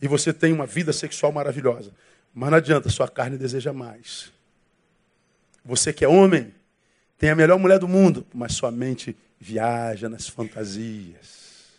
[0.00, 1.90] E você tem uma vida sexual maravilhosa.
[2.32, 4.32] Mas não adianta, sua carne deseja mais.
[5.64, 6.54] Você que é homem,
[7.18, 11.72] tem a melhor mulher do mundo, mas sua mente viaja nas fantasias.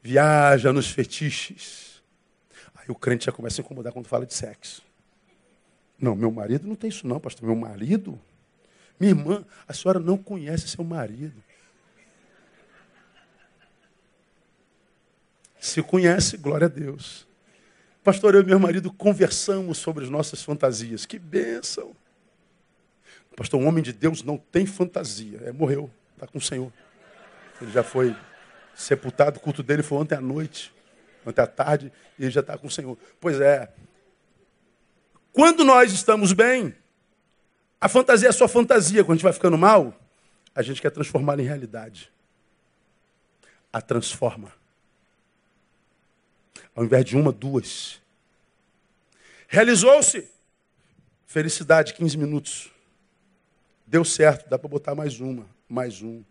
[0.00, 2.00] Viaja nos fetiches.
[2.76, 4.82] Aí o crente já começa a incomodar quando fala de sexo.
[5.98, 7.46] Não, meu marido não tem isso não, pastor.
[7.46, 8.18] Meu marido?
[9.00, 11.42] Minha irmã, a senhora não conhece seu marido.
[15.58, 17.26] Se conhece, glória a Deus.
[18.04, 21.06] Pastor, eu e meu marido conversamos sobre as nossas fantasias.
[21.06, 21.96] Que bênção.
[23.34, 25.40] Pastor, um homem de Deus não tem fantasia.
[25.44, 26.70] É, morreu, está com o Senhor.
[27.60, 28.14] Ele já foi
[28.74, 30.74] sepultado, o culto dele foi ontem à noite,
[31.26, 32.98] ontem à tarde, e ele já está com o Senhor.
[33.18, 33.72] Pois é.
[35.32, 36.74] Quando nós estamos bem,
[37.80, 39.02] a fantasia é só fantasia.
[39.02, 39.94] Quando a gente vai ficando mal,
[40.54, 42.12] a gente quer transformá-la em realidade.
[43.72, 44.52] A transforma.
[46.74, 48.00] Ao invés de uma, duas.
[49.48, 50.28] Realizou-se.
[51.26, 52.70] Felicidade, 15 minutos.
[53.86, 56.22] Deu certo, dá para botar mais uma, mais um.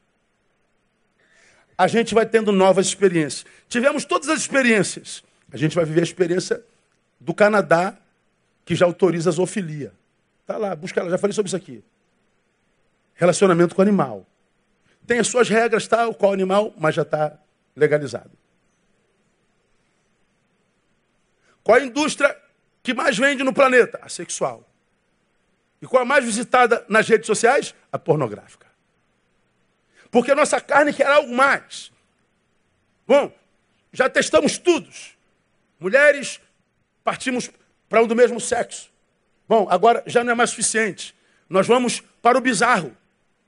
[1.77, 3.45] A gente vai tendo novas experiências.
[3.67, 5.23] Tivemos todas as experiências.
[5.51, 6.63] A gente vai viver a experiência
[7.19, 7.97] do Canadá,
[8.65, 9.93] que já autoriza a zoofilia.
[10.49, 11.83] Está lá, busca lá, já falei sobre isso aqui.
[13.13, 14.25] Relacionamento com animal.
[15.05, 17.37] Tem as suas regras, tal, qual animal, mas já está
[17.75, 18.31] legalizado.
[21.63, 22.35] Qual a indústria
[22.81, 23.99] que mais vende no planeta?
[24.01, 24.67] A sexual.
[25.79, 27.75] E qual a mais visitada nas redes sociais?
[27.91, 28.65] A pornográfica.
[30.09, 31.91] Porque a nossa carne quer algo mais.
[33.05, 33.31] Bom,
[33.93, 34.89] já testamos tudo.
[35.79, 36.41] Mulheres,
[37.03, 37.51] partimos
[37.87, 38.89] para um do mesmo sexo.
[39.49, 41.15] Bom, agora já não é mais suficiente.
[41.49, 42.95] Nós vamos para o bizarro.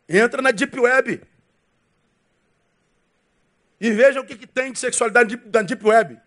[0.09, 1.21] Entra na Deep Web.
[3.79, 6.19] E veja o que, que tem de sexualidade na Deep Web.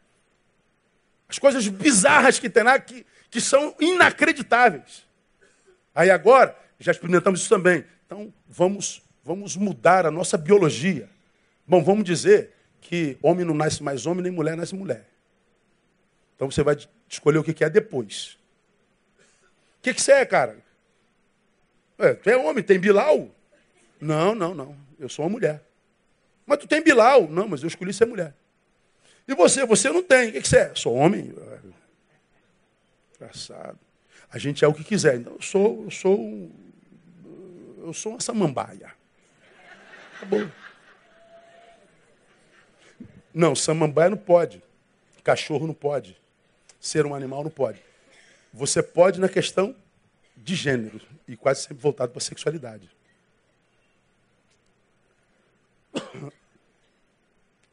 [1.28, 5.04] As coisas bizarras que tem lá que, que são inacreditáveis.
[5.92, 7.84] Aí agora, já experimentamos isso também.
[8.06, 11.10] Então, vamos, vamos mudar a nossa biologia.
[11.66, 15.08] Bom, vamos dizer que homem não nasce mais homem, nem mulher nasce mulher.
[16.36, 16.76] Então você vai
[17.08, 18.38] escolher o que é depois.
[19.84, 20.56] Que, que você é, cara?
[21.98, 23.28] É, tu é homem, tem Bilal?
[24.00, 24.74] Não, não, não.
[24.98, 25.62] Eu sou uma mulher.
[26.46, 27.28] Mas tu tem Bilal?
[27.28, 28.34] Não, mas eu escolhi ser mulher.
[29.28, 29.66] E você?
[29.66, 30.30] Você não tem.
[30.30, 30.74] O que, você é?
[30.74, 31.34] Sou homem.
[33.14, 33.78] Engraçado.
[34.30, 35.16] A gente é o que quiser.
[35.16, 36.50] Então, eu sou, eu sou,
[37.84, 38.90] eu sou uma samambaia.
[40.16, 40.50] Acabou.
[43.34, 44.62] Não, samambaia não pode.
[45.22, 46.16] Cachorro não pode.
[46.80, 47.83] Ser um animal não pode.
[48.54, 49.74] Você pode na questão
[50.36, 52.88] de gênero e quase sempre voltado para a sexualidade.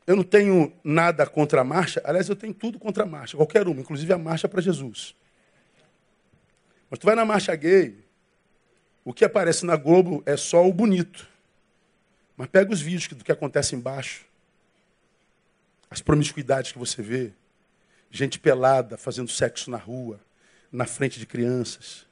[0.08, 3.68] Eu não tenho nada contra a marcha, aliás, eu tenho tudo contra a marcha, qualquer
[3.68, 5.16] uma, inclusive a marcha para Jesus.
[6.90, 8.04] Mas tu vai na marcha gay,
[9.06, 11.30] o que aparece na Globo é só o bonito.
[12.36, 14.26] Mas pega os vídeos do que acontece embaixo,
[15.92, 17.32] as promiscuidades que você vê,
[18.10, 20.20] gente pelada fazendo sexo na rua,
[20.72, 22.06] na frente de crianças.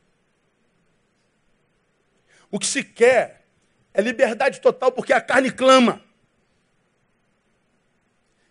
[2.51, 3.45] O que se quer
[3.93, 6.01] é liberdade total, porque a carne clama.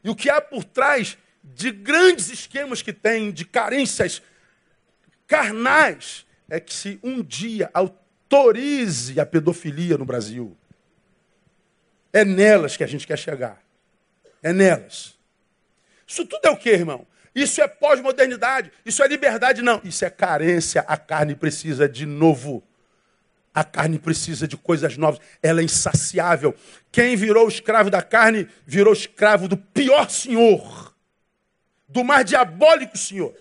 [0.02, 4.22] E o que há por trás de grandes esquemas que tem, de carências
[5.26, 10.56] carnais, é que se um dia autorize a pedofilia no Brasil,
[12.12, 13.62] é nelas que a gente quer chegar.
[14.42, 15.18] É nelas.
[16.06, 17.06] Isso tudo é o que, irmão?
[17.34, 19.80] Isso é pós-modernidade, isso é liberdade, não.
[19.84, 20.84] Isso é carência.
[20.88, 22.62] A carne precisa de novo.
[23.54, 25.20] A carne precisa de coisas novas.
[25.42, 26.54] Ela é insaciável.
[26.92, 30.94] Quem virou escravo da carne, virou escravo do pior senhor.
[31.88, 33.34] Do mais diabólico senhor.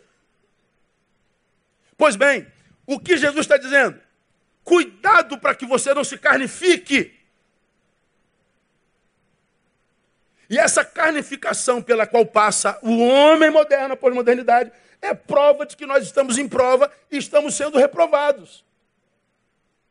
[1.97, 2.47] Pois bem,
[2.85, 3.99] o que Jesus está dizendo?
[4.63, 7.16] Cuidado para que você não se carnifique.
[10.49, 14.71] E essa carnificação pela qual passa o homem moderno, a pós-modernidade,
[15.01, 18.65] é prova de que nós estamos em prova e estamos sendo reprovados.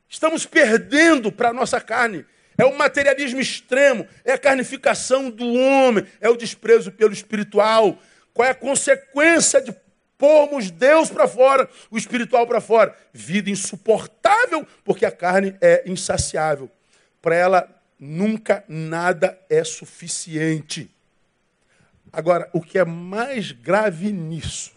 [0.08, 2.24] Estamos perdendo para a nossa carne.
[2.58, 7.98] É o materialismo extremo, é a carnificação do homem, é o desprezo pelo espiritual.
[8.32, 9.76] Qual é a consequência de
[10.16, 12.96] pormos Deus para fora, o espiritual para fora?
[13.12, 16.70] Vida insuportável, porque a carne é insaciável.
[17.20, 20.90] Para ela, nunca nada é suficiente.
[22.12, 24.72] Agora, o que é mais grave nisso,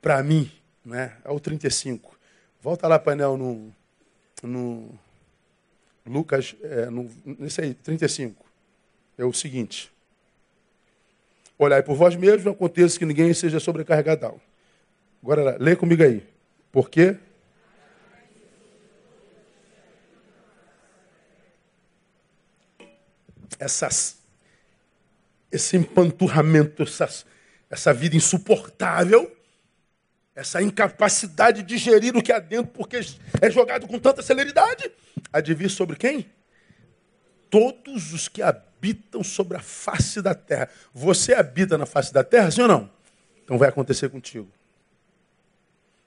[0.00, 0.50] para mim,
[0.84, 2.18] né, é o 35.
[2.60, 3.74] Volta lá, painel, no,
[4.42, 4.98] no
[6.06, 8.44] Lucas, é, no, nesse aí, 35.
[9.18, 9.92] É o seguinte.
[11.58, 14.40] Olhai por vós mesmos, não aconteça que ninguém seja sobrecarregado.
[15.22, 16.26] Agora, lê comigo aí.
[16.72, 17.16] Por quê?
[23.58, 24.18] Essas,
[25.50, 27.26] esse empanturramento, essas,
[27.70, 29.34] essa vida insuportável,
[30.34, 33.00] essa incapacidade de gerir o que há dentro, porque
[33.40, 34.90] é jogado com tanta celeridade,
[35.54, 36.30] vir sobre quem?
[37.50, 40.70] Todos os que habitam sobre a face da terra.
[40.94, 42.90] Você habita na face da terra, sim ou não?
[43.44, 44.50] Então vai acontecer contigo.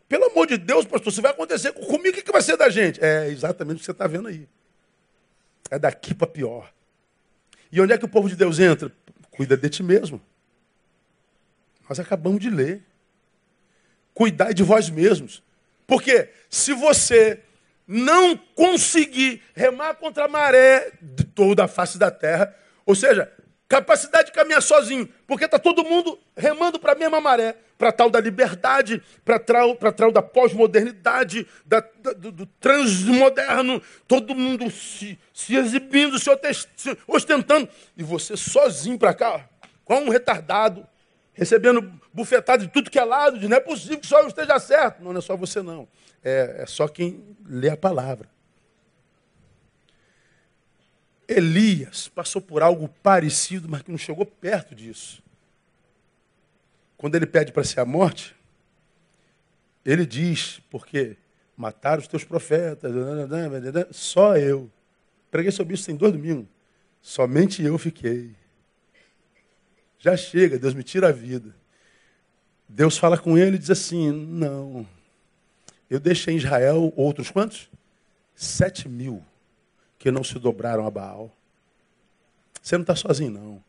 [0.08, 3.04] Pelo amor de Deus, pastor, se vai acontecer comigo, o que vai ser da gente?
[3.04, 4.48] É exatamente o que você está vendo aí.
[5.70, 6.72] É daqui para pior.
[7.76, 8.90] E onde é que o povo de Deus entra?
[9.30, 10.22] Cuida de ti mesmo.
[11.90, 12.82] Nós acabamos de ler.
[14.14, 15.44] Cuidai de vós mesmos.
[15.86, 17.42] Porque se você
[17.86, 22.56] não conseguir remar contra a maré de toda a face da terra,
[22.86, 23.30] ou seja,
[23.68, 28.10] capacidade de caminhar sozinho, porque está todo mundo remando para a mesma maré, para tal
[28.10, 35.20] da liberdade, para tal, tal da pós-modernidade, da, da, do, do transmoderno, todo mundo se,
[35.34, 36.30] se exibindo, se
[37.08, 39.50] ostentando, e você sozinho para cá,
[39.84, 40.88] com um retardado,
[41.34, 44.58] recebendo bufetada de tudo que é lado, de não é possível que só eu esteja
[44.58, 45.04] certo.
[45.04, 45.88] Não, não é só você não,
[46.24, 48.35] é, é só quem lê a palavra.
[51.28, 55.24] Elias passou por algo parecido, mas que não chegou perto disso.
[56.98, 58.36] Quando ele pede para ser a morte,
[59.84, 61.18] ele diz, porque
[61.58, 62.92] mataram os teus profetas,
[63.92, 64.72] só eu.
[65.30, 66.48] Preguei sobre isso tem dois domingos.
[67.02, 68.36] Somente eu fiquei.
[70.00, 71.56] Já chega, Deus me tira a vida.
[72.68, 74.88] Deus fala com ele e diz assim: Não,
[75.90, 77.70] eu deixei em Israel outros quantos?
[78.36, 79.24] Sete mil
[80.06, 81.36] que não se dobraram a Baal.
[82.62, 83.64] Você não está sozinho, não.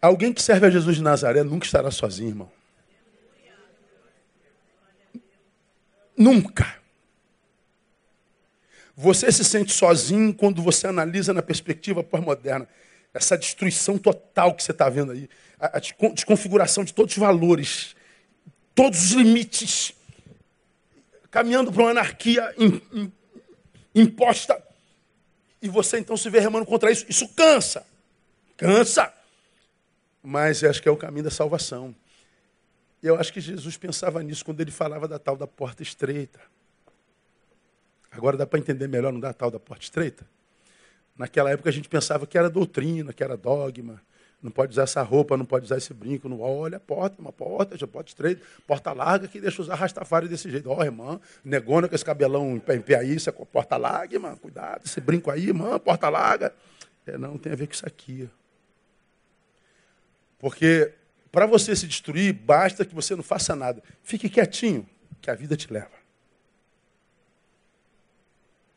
[0.00, 2.50] Alguém que serve a Jesus de Nazaré nunca estará sozinho, irmão.
[6.16, 6.80] Nunca.
[8.96, 12.66] Você se sente sozinho quando você analisa na perspectiva pós-moderna
[13.12, 15.28] essa destruição total que você está vendo aí,
[15.58, 17.94] a desconfiguração de todos os valores,
[18.74, 19.92] todos os limites
[21.30, 22.54] caminhando para uma anarquia
[23.94, 24.62] imposta.
[25.62, 27.04] E você então se vê remando contra isso.
[27.08, 27.86] Isso cansa.
[28.56, 29.12] Cansa.
[30.22, 31.94] Mas acho que é o caminho da salvação.
[33.02, 36.40] E eu acho que Jesus pensava nisso quando ele falava da tal da porta estreita.
[38.10, 40.26] Agora dá para entender melhor, não dá tal da porta estreita?
[41.16, 44.02] Naquela época a gente pensava que era doutrina, que era dogma,
[44.42, 46.28] não pode usar essa roupa, não pode usar esse brinco.
[46.28, 50.28] Não, olha a porta, uma porta, já pode estreita, porta larga que deixa usar rastafari
[50.28, 50.70] desse jeito.
[50.70, 53.76] Ó, oh, irmã, negona com esse cabelão em pé, em pé aí, isso é porta
[53.76, 56.54] larga, irmã, cuidado, esse brinco aí, irmã, porta larga.
[57.06, 58.28] É, não, tem a ver com isso aqui.
[60.38, 60.92] Porque
[61.30, 63.82] para você se destruir, basta que você não faça nada.
[64.02, 64.88] Fique quietinho,
[65.20, 66.00] que a vida te leva.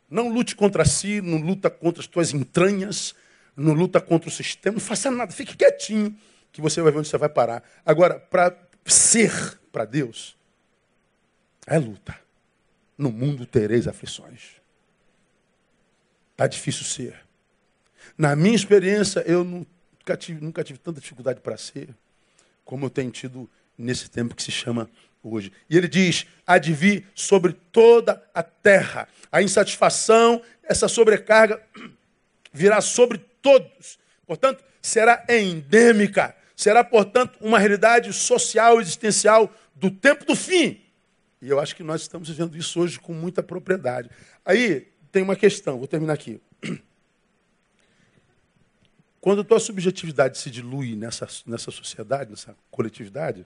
[0.10, 3.16] Não lute contra si, não luta contra as tuas entranhas,
[3.56, 6.18] não luta contra o sistema, não faça nada, fique quietinho,
[6.52, 7.64] que você vai ver onde você vai parar.
[7.86, 10.36] Agora, para ser para Deus,
[11.66, 12.18] é luta.
[12.98, 14.62] No mundo tereis aflições.
[16.32, 17.20] Está difícil ser.
[18.18, 21.90] Na minha experiência, eu nunca tive, nunca tive tanta dificuldade para ser,
[22.64, 24.90] como eu tenho tido nesse tempo que se chama
[25.24, 25.52] hoje.
[25.70, 29.08] E ele diz: há de vir sobre toda a terra.
[29.32, 31.62] A insatisfação, essa sobrecarga
[32.54, 34.00] virá sobre todos.
[34.26, 36.36] Portanto, será endêmica.
[36.56, 40.82] Será, portanto, uma realidade social, existencial do tempo do fim.
[41.42, 44.10] E eu acho que nós estamos vivendo isso hoje com muita propriedade.
[44.44, 46.42] Aí tem uma questão, vou terminar aqui.
[49.20, 53.46] Quando a tua subjetividade se dilui nessa, nessa sociedade, nessa coletividade,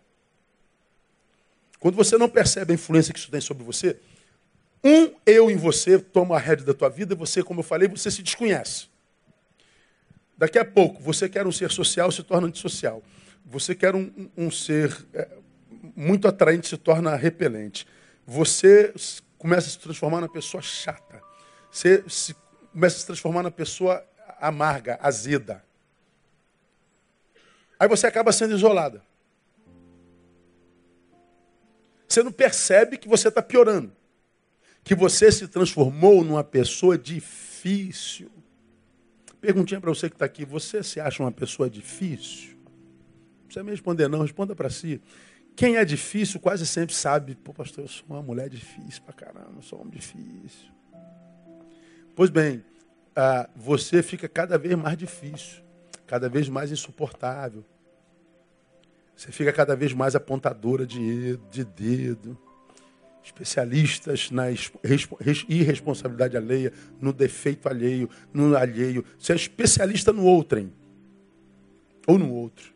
[1.79, 3.99] quando você não percebe a influência que isso tem sobre você,
[4.83, 7.87] um eu em você toma a rédea da tua vida e você, como eu falei,
[7.87, 8.87] você se desconhece.
[10.37, 13.01] Daqui a pouco, você quer um ser social, se torna antissocial.
[13.45, 15.27] Você quer um, um ser é,
[15.95, 17.87] muito atraente, se torna repelente.
[18.25, 18.93] Você
[19.37, 21.21] começa a se transformar numa pessoa chata.
[21.71, 22.35] Você se,
[22.71, 24.05] começa a se transformar na pessoa
[24.39, 25.63] amarga, azeda.
[27.79, 29.01] Aí você acaba sendo isolada.
[32.07, 33.95] Você não percebe que você está piorando.
[34.83, 38.31] Que você se transformou numa pessoa difícil.
[39.47, 42.57] Perguntinha para você que está aqui: você se acha uma pessoa difícil?
[42.57, 45.01] Não precisa me responder, não, responda para si.
[45.55, 49.53] Quem é difícil quase sempre sabe: pô, pastor, eu sou uma mulher difícil para caramba,
[49.55, 50.69] eu sou um homem difícil.
[52.13, 52.61] Pois bem,
[53.15, 55.63] ah, você fica cada vez mais difícil,
[56.05, 57.63] cada vez mais insuportável.
[59.15, 62.37] Você fica cada vez mais apontadora de, de dedo.
[63.27, 64.45] Especialistas na
[65.49, 66.71] irresponsabilidade alheia,
[67.01, 69.03] no defeito alheio, no alheio.
[69.19, 70.71] Você é especialista no outrem.
[72.07, 72.73] Ou no outro.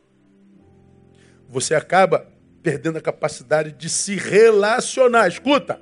[1.47, 2.27] Você acaba
[2.61, 5.29] perdendo a capacidade de se relacionar.
[5.29, 5.81] Escuta.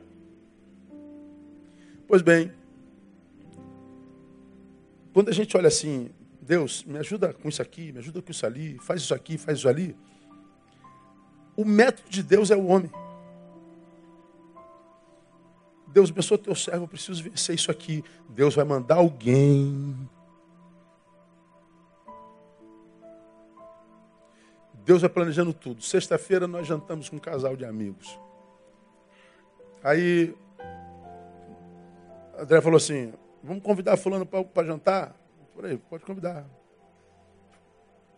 [2.08, 2.52] Pois bem,
[5.12, 6.12] quando a gente olha assim,
[6.44, 9.58] Deus, me ajuda com isso aqui, me ajuda com isso ali, faz isso aqui, faz
[9.58, 9.96] isso ali.
[11.58, 12.92] O método de Deus é o homem.
[15.92, 18.04] Deus abençoa teu servo, eu preciso vencer isso aqui.
[18.30, 20.10] Deus vai mandar alguém.
[24.86, 25.82] Deus vai planejando tudo.
[25.82, 28.20] Sexta-feira nós jantamos com um casal de amigos.
[29.84, 30.36] Aí,
[32.38, 33.14] André falou assim:
[33.44, 35.16] vamos convidar fulano para jantar?
[35.54, 36.46] Por pode convidar.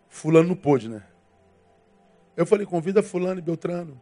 [0.10, 1.04] Fulano não pôde, né?
[2.36, 4.00] Eu falei, convida fulano e Beltrano.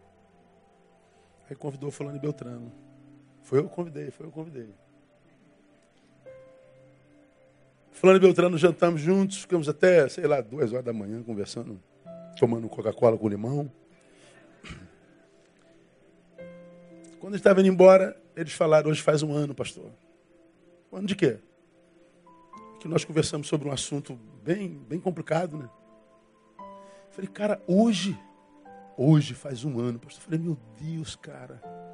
[1.49, 2.88] Aí convidou fulano e Beltrano.
[3.49, 4.69] Foi eu que convidei, foi eu que convidei.
[7.91, 11.81] Fulano e Beltrano jantamos juntos, ficamos até, sei lá, duas horas da manhã conversando,
[12.37, 13.71] tomando Coca-Cola com limão.
[17.19, 19.89] Quando estava indo embora, eles falaram, hoje faz um ano, pastor.
[20.91, 21.39] Um ano de quê?
[22.79, 25.67] Que nós conversamos sobre um assunto bem, bem complicado, né?
[27.09, 28.15] Falei, cara, hoje,
[28.95, 29.97] hoje faz um ano.
[29.97, 31.88] Pastor, falei, meu Deus, cara.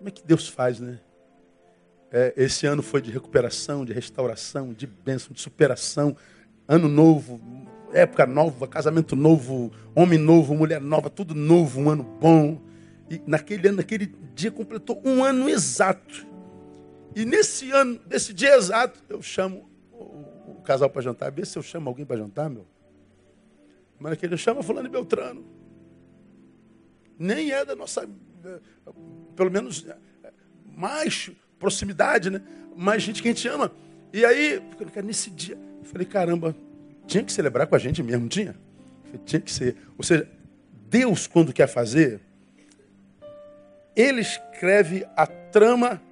[0.00, 0.98] Como é que Deus faz, né?
[2.10, 6.16] É, esse ano foi de recuperação, de restauração, de bênção, de superação.
[6.66, 7.38] Ano novo,
[7.92, 12.62] época nova, casamento novo, homem novo, mulher nova, tudo novo, um ano bom.
[13.10, 16.26] E naquele ano, naquele dia, completou um ano exato.
[17.14, 21.30] E nesse ano, nesse dia exato, eu chamo o, casal para jantar.
[21.30, 22.66] Vê se eu chamo alguém para jantar, meu.
[23.98, 25.44] Mas aquele chama fulano e Beltrano.
[27.18, 28.08] Nem é da nossa,
[29.36, 30.32] pelo menos, eh,
[30.76, 32.40] mais proximidade, né?
[32.76, 33.72] Mais gente que a gente ama.
[34.12, 34.60] E aí,
[35.04, 36.56] nesse dia, eu falei, caramba,
[37.06, 38.56] tinha que celebrar com a gente mesmo, tinha?
[39.24, 39.76] Tinha que ser.
[39.96, 40.28] Ou seja,
[40.88, 42.20] Deus, quando quer fazer,
[43.94, 46.02] Ele escreve a trama,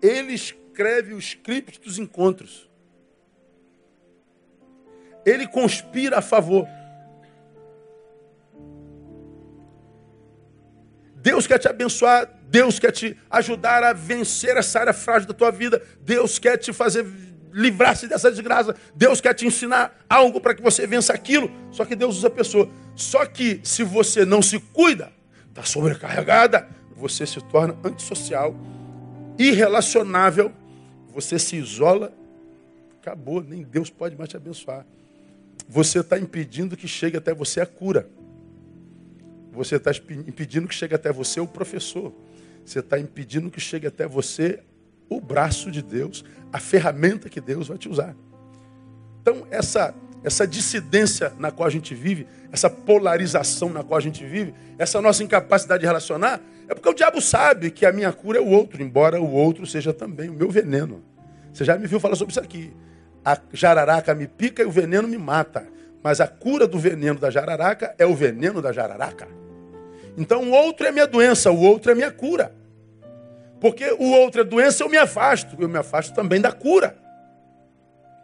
[0.00, 2.68] Ele escreve o script dos encontros.
[5.24, 6.66] Ele conspira a favor.
[11.34, 15.50] Deus quer te abençoar, Deus quer te ajudar a vencer essa área frágil da tua
[15.50, 17.04] vida, Deus quer te fazer
[17.52, 21.50] livrar-se dessa desgraça, Deus quer te ensinar algo para que você vença aquilo.
[21.72, 22.70] Só que Deus usa a pessoa.
[22.94, 25.12] Só que se você não se cuida,
[25.48, 28.54] está sobrecarregada, você se torna antissocial,
[29.36, 30.52] irrelacionável,
[31.12, 32.12] você se isola,
[33.00, 34.86] acabou, nem Deus pode mais te abençoar.
[35.68, 38.08] Você está impedindo que chegue até você a cura.
[39.54, 39.90] Você está
[40.26, 42.12] impedindo que chegue até você o professor.
[42.64, 44.60] Você está impedindo que chegue até você
[45.08, 48.16] o braço de Deus, a ferramenta que Deus vai te usar.
[49.20, 54.24] Então, essa, essa dissidência na qual a gente vive, essa polarização na qual a gente
[54.24, 58.38] vive, essa nossa incapacidade de relacionar, é porque o diabo sabe que a minha cura
[58.38, 61.02] é o outro, embora o outro seja também o meu veneno.
[61.52, 62.72] Você já me viu falar sobre isso aqui.
[63.24, 65.66] A jararaca me pica e o veneno me mata.
[66.02, 69.26] Mas a cura do veneno da jararaca é o veneno da jararaca.
[70.16, 72.54] Então o outro é minha doença, o outro é minha cura.
[73.60, 75.56] Porque o outro é doença, eu me afasto.
[75.58, 76.96] Eu me afasto também da cura.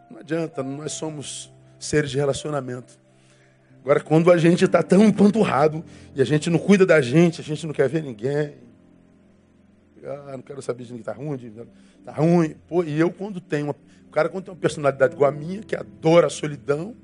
[0.09, 2.99] Não adianta, nós somos seres de relacionamento.
[3.83, 5.83] Agora, quando a gente está tão empanturrado
[6.13, 8.53] e a gente não cuida da gente, a gente não quer ver ninguém.
[10.03, 11.53] Ah, não quero saber de ninguém, está ruim,
[11.99, 12.55] está ruim.
[12.67, 13.75] Pô, e eu, quando tenho uma.
[14.07, 16.95] O cara, quando tem uma personalidade igual a minha, que adora a solidão,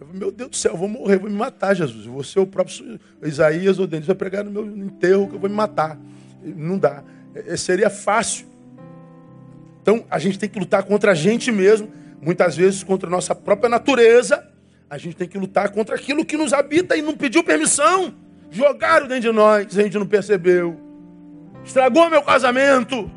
[0.00, 2.06] eu falei, meu Deus do céu, eu vou morrer, eu vou me matar, Jesus.
[2.06, 5.54] Você, o próprio Isaías ou Denis, vai pregar no meu enterro que eu vou me
[5.54, 5.98] matar.
[6.42, 7.04] Não dá.
[7.34, 8.46] É, é, seria fácil.
[9.82, 13.34] Então, a gente tem que lutar contra a gente mesmo, muitas vezes contra a nossa
[13.34, 14.48] própria natureza.
[14.88, 18.14] A gente tem que lutar contra aquilo que nos habita e não pediu permissão.
[18.50, 20.80] Jogaram dentro de nós, a gente não percebeu.
[21.62, 23.10] Estragou meu casamento.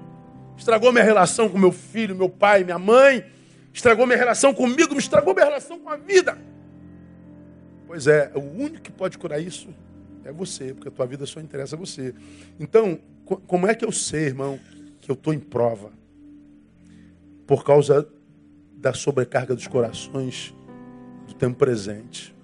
[0.57, 3.25] estragou minha relação com meu filho, meu pai, minha mãe,
[3.73, 6.38] estragou minha relação comigo, estragou minha relação com a vida.
[7.93, 9.69] Pois é, o único que pode curar isso
[10.25, 12.15] é você, porque a tua vida só interessa a você.
[12.59, 12.97] Então,
[13.45, 14.59] como é que eu sei, irmão,
[14.99, 15.91] que eu estou em prova?
[17.45, 18.09] Por causa
[18.75, 20.55] da sobrecarga dos corações
[21.27, 22.35] do tempo presente.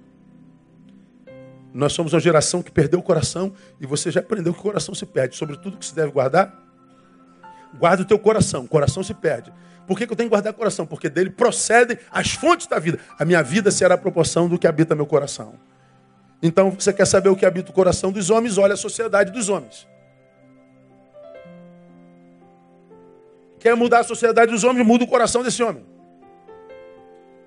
[1.74, 4.94] Nós somos uma geração que perdeu o coração e você já aprendeu que o coração
[4.94, 5.36] se perde.
[5.36, 6.64] Sobre tudo que se deve guardar,
[7.78, 8.64] guarda o teu coração.
[8.64, 9.52] O coração se perde.
[9.86, 10.86] Por que, que eu tenho que guardar o coração?
[10.86, 13.00] Porque dele procedem as fontes da vida.
[13.18, 15.56] A minha vida será a proporção do que habita meu coração.
[16.44, 18.58] Então, você quer saber o que habita o coração dos homens?
[18.58, 19.88] Olha a sociedade dos homens.
[23.60, 24.86] Quer mudar a sociedade dos homens?
[24.86, 25.84] Muda o coração desse homem.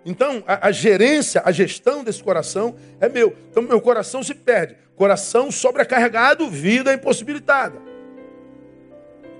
[0.04, 3.36] Então, a, a, gerência, a gestão desse coração é meu.
[3.50, 4.76] Então, meu coração se perde.
[4.96, 7.91] Coração sobrecarregado, vida impossibilitada.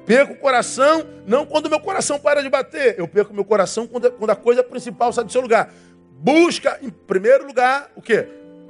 [0.04, 2.98] Perco o coração, não quando meu coração para de bater.
[2.98, 5.72] Eu perco meu coração quando, a coisa principal sai do seu lugar.
[6.10, 8.26] Busca, em primeiro lugar, o quê?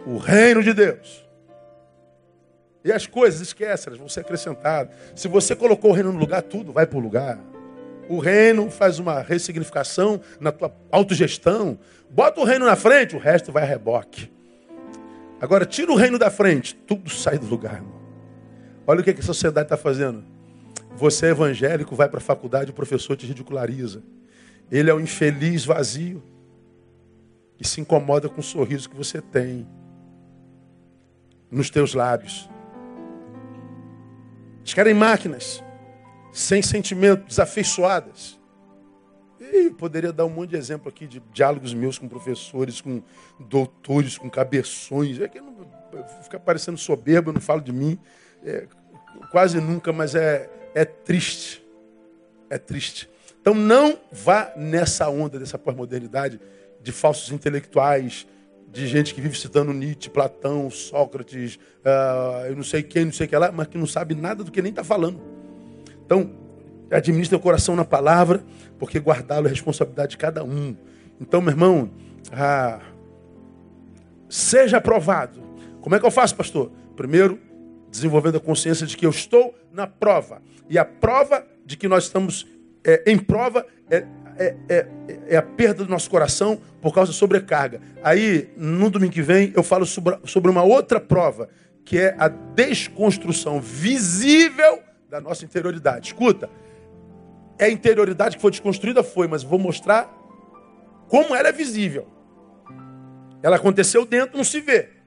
[0.07, 1.27] O reino de Deus.
[2.85, 4.95] E as coisas, esquece, elas vão ser acrescentadas.
[5.15, 7.39] Se você colocou o reino no lugar, tudo vai para o lugar.
[8.09, 11.79] O reino faz uma ressignificação na tua autogestão.
[12.11, 14.31] Bota o reino na frente, o resto vai a reboque.
[15.41, 18.01] Agora, tira o reino da frente, tudo sai do lugar, irmão.
[18.87, 20.25] Olha o que a sociedade está fazendo.
[20.97, 24.03] Você é evangélico, vai para a faculdade, o professor te ridiculariza.
[24.71, 26.23] Ele é o um infeliz vazio.
[27.59, 29.69] E se incomoda com o sorriso que você tem
[31.51, 32.49] nos teus lábios.
[34.61, 35.63] Eles querem máquinas
[36.33, 38.41] sem sentimento, desafeiçoadas.
[39.39, 43.03] E poderia dar um monte de exemplo aqui de diálogos meus com professores, com
[43.39, 45.21] doutores, com cabeções.
[45.21, 45.55] É que não,
[46.23, 47.99] fica parecendo soberbo, eu não falo de mim.
[48.43, 48.67] É,
[49.31, 51.65] quase nunca, mas é, é triste.
[52.49, 53.09] É triste.
[53.41, 56.41] Então não vá nessa onda dessa pós-modernidade
[56.83, 58.27] de falsos intelectuais,
[58.71, 63.27] de gente que vive citando Nietzsche, Platão, Sócrates, uh, eu não sei quem, não sei
[63.27, 65.21] o que lá, mas que não sabe nada do que nem está falando.
[66.05, 66.31] Então,
[66.91, 68.43] administre o coração na palavra,
[68.79, 70.75] porque guardá-lo é responsabilidade de cada um.
[71.21, 71.91] Então, meu irmão,
[72.33, 72.81] ah,
[74.29, 75.43] seja aprovado.
[75.81, 76.71] Como é que eu faço, pastor?
[76.97, 77.39] Primeiro,
[77.93, 80.41] desenvolvendo a consciência de que eu estou na prova.
[80.69, 82.47] E a prova de que nós estamos
[82.83, 84.07] é, em prova é,
[84.39, 84.87] é, é,
[85.29, 87.83] é, a perda do nosso coração por causa da sobrecarga.
[88.03, 91.51] Aí, no domingo que vem, eu falo sobre, sobre uma outra prova,
[91.85, 94.81] que é a desconstrução visível
[95.11, 96.09] da nossa interioridade.
[96.09, 96.49] Escuta,
[97.59, 99.03] é a interioridade que foi desconstruída?
[99.03, 100.11] Foi, mas vou mostrar
[101.09, 102.09] como ela é visível.
[103.43, 105.02] Ela aconteceu dentro, não se vê.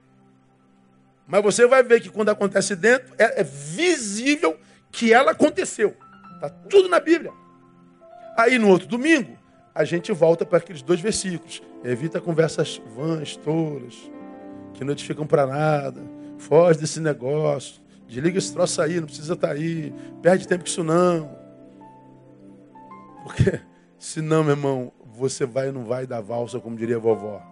[1.26, 4.56] Mas você vai ver que quando acontece dentro, é, é visível
[4.92, 5.96] que ela aconteceu.
[6.34, 7.32] Está tudo na Bíblia.
[8.36, 9.36] Aí no outro domingo,
[9.74, 11.62] a gente volta para aqueles dois versículos.
[11.82, 14.10] Evita conversas vãs, tolas,
[14.74, 16.02] que não edificam para nada.
[16.38, 17.82] Foge desse negócio.
[18.06, 19.92] Desliga esse troço aí, não precisa estar tá aí.
[20.22, 21.36] Perde tempo com isso não.
[23.24, 23.60] Porque
[23.98, 27.42] senão, meu irmão, você vai e não vai dar valsa, como diria a vovó.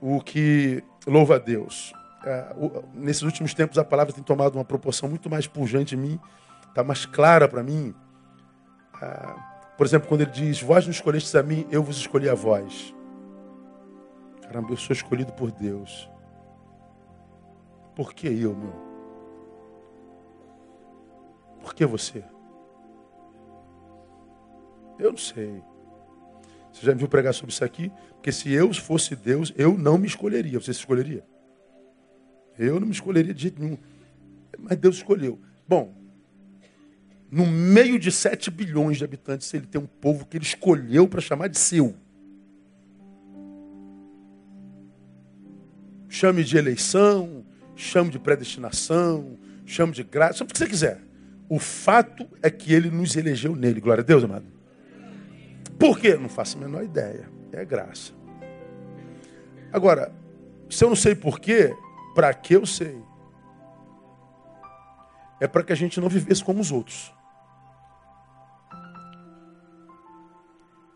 [0.00, 1.92] O que louva a Deus.
[2.24, 2.54] É,
[2.94, 6.20] nesses últimos tempos a palavra tem tomado uma proporção muito mais pujante em mim,
[6.68, 7.94] está mais clara para mim.
[9.00, 9.34] É,
[9.76, 12.94] por exemplo, quando ele diz, vós não escolhestes a mim, eu vos escolhi a vós.
[14.42, 16.10] Caramba, eu sou escolhido por Deus.
[17.94, 18.84] Por que eu, meu?
[21.60, 22.24] Por que você?
[24.98, 25.62] Eu não sei.
[26.74, 27.90] Você já me viu pregar sobre isso aqui?
[28.14, 30.58] Porque se eu fosse Deus, eu não me escolheria.
[30.58, 31.24] Você se escolheria?
[32.58, 33.78] Eu não me escolheria de jeito nenhum.
[34.58, 35.38] Mas Deus escolheu.
[35.68, 35.94] Bom,
[37.30, 41.20] no meio de 7 bilhões de habitantes, ele tem um povo que ele escolheu para
[41.20, 41.94] chamar de seu.
[46.08, 47.46] Chame de eleição,
[47.76, 51.00] chame de predestinação, chame de graça, chame o que você quiser.
[51.48, 53.80] O fato é que ele nos elegeu nele.
[53.80, 54.53] Glória a Deus, amado.
[55.78, 56.14] Por quê?
[56.16, 57.28] Não faço a menor ideia.
[57.52, 58.12] É graça.
[59.72, 60.12] Agora,
[60.68, 61.74] se eu não sei porquê,
[62.14, 63.00] para que eu sei?
[65.40, 67.12] É para que a gente não vivesse como os outros.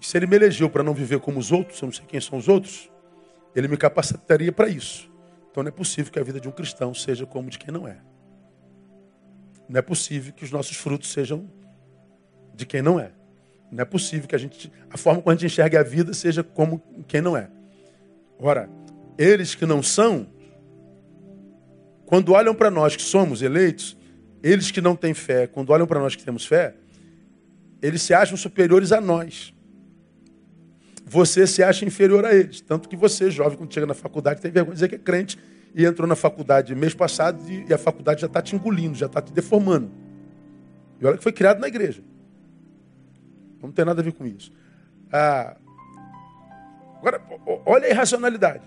[0.00, 2.38] Se ele me elegeu para não viver como os outros, eu não sei quem são
[2.38, 2.90] os outros,
[3.54, 5.10] ele me capacitaria para isso.
[5.50, 7.86] Então não é possível que a vida de um cristão seja como de quem não
[7.86, 8.00] é.
[9.68, 11.50] Não é possível que os nossos frutos sejam
[12.54, 13.12] de quem não é.
[13.70, 16.42] Não é possível que a gente, a forma como a gente enxerga a vida seja
[16.42, 17.48] como quem não é.
[18.38, 18.68] Ora,
[19.18, 20.26] eles que não são,
[22.06, 23.96] quando olham para nós que somos eleitos,
[24.42, 26.74] eles que não têm fé, quando olham para nós que temos fé,
[27.82, 29.52] eles se acham superiores a nós.
[31.04, 32.60] Você se acha inferior a eles.
[32.60, 35.38] Tanto que você, jovem, quando chega na faculdade, tem vergonha de dizer que é crente
[35.74, 39.20] e entrou na faculdade mês passado e a faculdade já está te engolindo, já está
[39.20, 39.90] te deformando.
[41.00, 42.02] E olha que foi criado na igreja.
[43.62, 44.52] Não tem nada a ver com isso.
[45.12, 45.56] Ah,
[46.98, 47.22] agora,
[47.66, 48.64] olha a irracionalidade.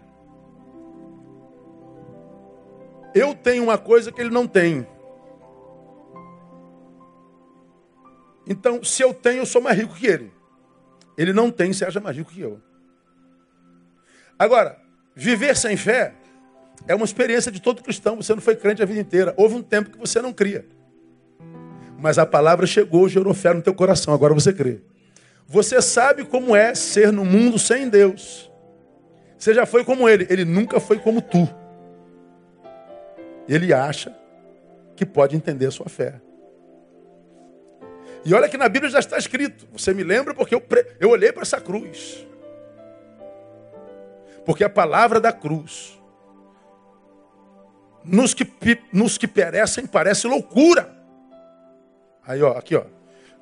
[3.13, 4.87] Eu tenho uma coisa que ele não tem.
[8.47, 10.31] Então, se eu tenho, eu sou mais rico que ele.
[11.17, 12.59] Ele não tem, acha mais rico que eu.
[14.39, 14.79] Agora,
[15.15, 16.15] viver sem fé
[16.87, 18.15] é uma experiência de todo cristão.
[18.15, 19.33] Você não foi crente a vida inteira.
[19.37, 20.65] Houve um tempo que você não cria.
[22.01, 24.11] Mas a palavra chegou, gerou fé no teu coração.
[24.11, 24.79] Agora você crê.
[25.45, 28.51] Você sabe como é ser no mundo sem Deus.
[29.37, 30.25] Você já foi como ele.
[30.27, 31.47] Ele nunca foi como tu.
[33.47, 34.15] Ele acha
[34.95, 36.19] que pode entender a sua fé.
[38.25, 39.67] E olha que na Bíblia já está escrito.
[39.71, 40.63] Você me lembra porque eu,
[40.99, 42.25] eu olhei para essa cruz.
[44.43, 46.01] Porque a palavra da cruz,
[48.03, 48.47] nos que,
[48.91, 51.00] nos que perecem, parece loucura.
[52.25, 52.83] Aí, ó, aqui, ó.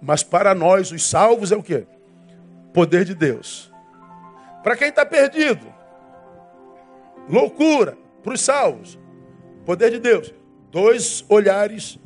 [0.01, 1.85] Mas para nós, os salvos, é o quê?
[2.73, 3.71] Poder de Deus.
[4.63, 5.65] Para quem está perdido,
[7.27, 7.97] loucura.
[8.23, 8.99] Para os salvos,
[9.65, 10.33] poder de Deus.
[10.71, 11.97] Dois olhares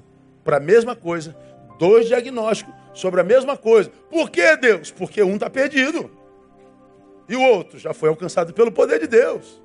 [0.43, 1.35] para a mesma coisa,
[1.79, 3.91] dois diagnósticos sobre a mesma coisa.
[4.09, 4.91] Por que Deus?
[4.91, 6.11] Porque um está perdido.
[7.27, 9.61] E o outro já foi alcançado pelo poder de Deus.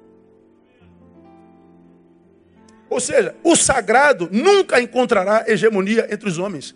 [2.88, 6.74] Ou seja, o sagrado nunca encontrará hegemonia entre os homens.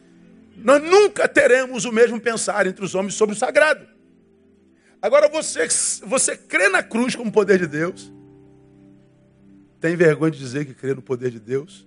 [0.63, 3.87] Nós nunca teremos o mesmo pensar entre os homens sobre o sagrado.
[5.01, 5.67] Agora você,
[6.07, 8.13] você crê na cruz como poder de Deus.
[9.81, 11.87] Tem vergonha de dizer que crê no poder de Deus?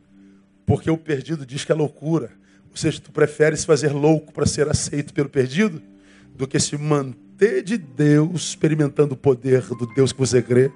[0.66, 2.32] Porque o perdido diz que é loucura.
[2.70, 5.82] Ou seja, tu prefere se fazer louco para ser aceito pelo perdido
[6.36, 10.70] do que se manter de Deus, experimentando o poder do Deus que você crê.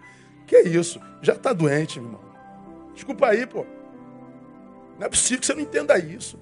[0.47, 1.01] Que é isso?
[1.21, 2.21] Já está doente, meu irmão.
[2.93, 3.65] Desculpa aí, pô.
[4.97, 6.39] Não é possível que você não entenda isso.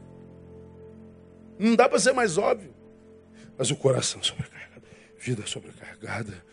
[1.57, 2.73] Não dá para ser mais óbvio.
[3.57, 4.85] Mas o coração sobrecarregado,
[5.19, 6.45] vida sobrecarregada,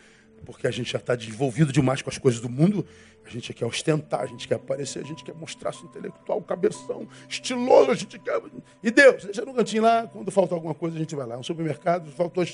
[0.45, 2.87] porque a gente já está desenvolvido demais com as coisas do mundo
[3.27, 7.91] a gente quer ostentar, a gente quer aparecer, a gente quer mostrar-se intelectual, cabeção, estiloso,
[7.91, 8.41] a gente quer.
[8.83, 11.39] E Deus, deixa no cantinho lá, quando falta alguma coisa, a gente vai lá.
[11.39, 12.45] Um supermercado, faltou.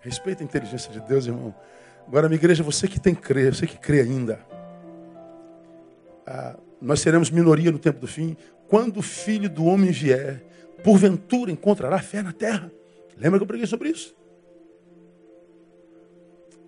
[0.00, 1.54] Respeita a inteligência de Deus, irmão.
[2.06, 4.44] Agora, minha igreja, você que tem crer, você que crê ainda.
[6.26, 8.36] Ah, nós seremos minoria no tempo do fim.
[8.66, 10.42] Quando o filho do homem vier,
[10.82, 12.70] porventura encontrará fé na terra.
[13.16, 14.14] Lembra que eu preguei sobre isso?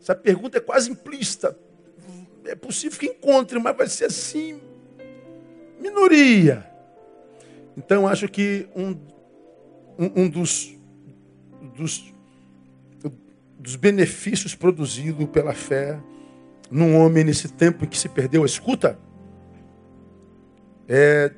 [0.01, 1.57] Essa pergunta é quase implícita
[2.47, 4.61] é possível que encontre, mas vai ser assim,
[5.81, 6.67] minoria.
[7.77, 8.91] Então, acho que um,
[9.99, 10.77] um, um dos,
[11.77, 12.15] dos,
[13.59, 15.99] dos benefícios produzidos pela fé
[16.71, 18.99] num homem nesse tempo em que se perdeu a escuta
[20.89, 21.33] é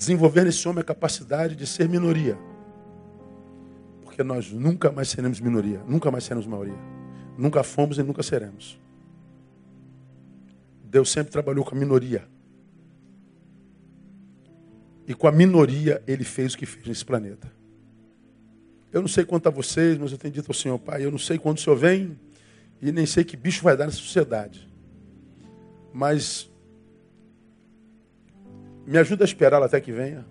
[0.00, 2.38] desenvolver nesse homem a capacidade de ser minoria.
[4.02, 6.78] Porque nós nunca mais seremos minoria, nunca mais seremos maioria.
[7.36, 8.80] Nunca fomos e nunca seremos.
[10.82, 12.26] Deus sempre trabalhou com a minoria.
[15.06, 17.52] E com a minoria ele fez o que fez nesse planeta.
[18.90, 21.18] Eu não sei quanto a vocês, mas eu tenho dito ao Senhor, Pai, eu não
[21.18, 22.18] sei quando o Senhor vem
[22.80, 24.66] e nem sei que bicho vai dar nessa sociedade.
[25.92, 26.49] Mas
[28.86, 30.24] me ajuda a esperá-lo até que venha.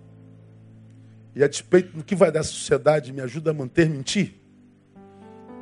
[1.34, 4.40] E a despeito do que vai dar essa sociedade, me ajuda a manter-me em Ti.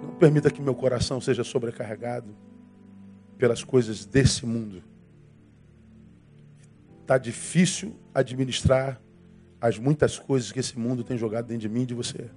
[0.03, 2.35] Não permita que meu coração seja sobrecarregado
[3.37, 4.83] pelas coisas desse mundo.
[7.03, 9.01] Está difícil administrar
[9.61, 12.31] as muitas coisas que esse mundo tem jogado dentro de mim e de você.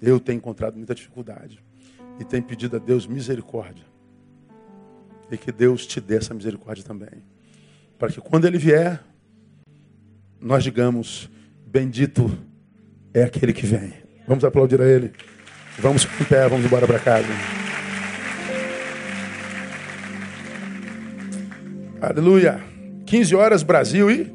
[0.00, 1.62] Eu tenho encontrado muita dificuldade
[2.18, 3.84] e tenho pedido a Deus misericórdia.
[5.30, 7.22] E que Deus te dê essa misericórdia também.
[7.98, 9.02] Para que quando Ele vier,
[10.40, 11.30] nós digamos:
[11.66, 12.30] Bendito
[13.12, 13.92] é aquele que vem.
[14.26, 15.12] Vamos aplaudir a Ele.
[15.78, 17.28] Vamos em pé, vamos embora para casa.
[22.00, 22.60] Aleluia.
[23.06, 24.32] 15 horas, Brasil e.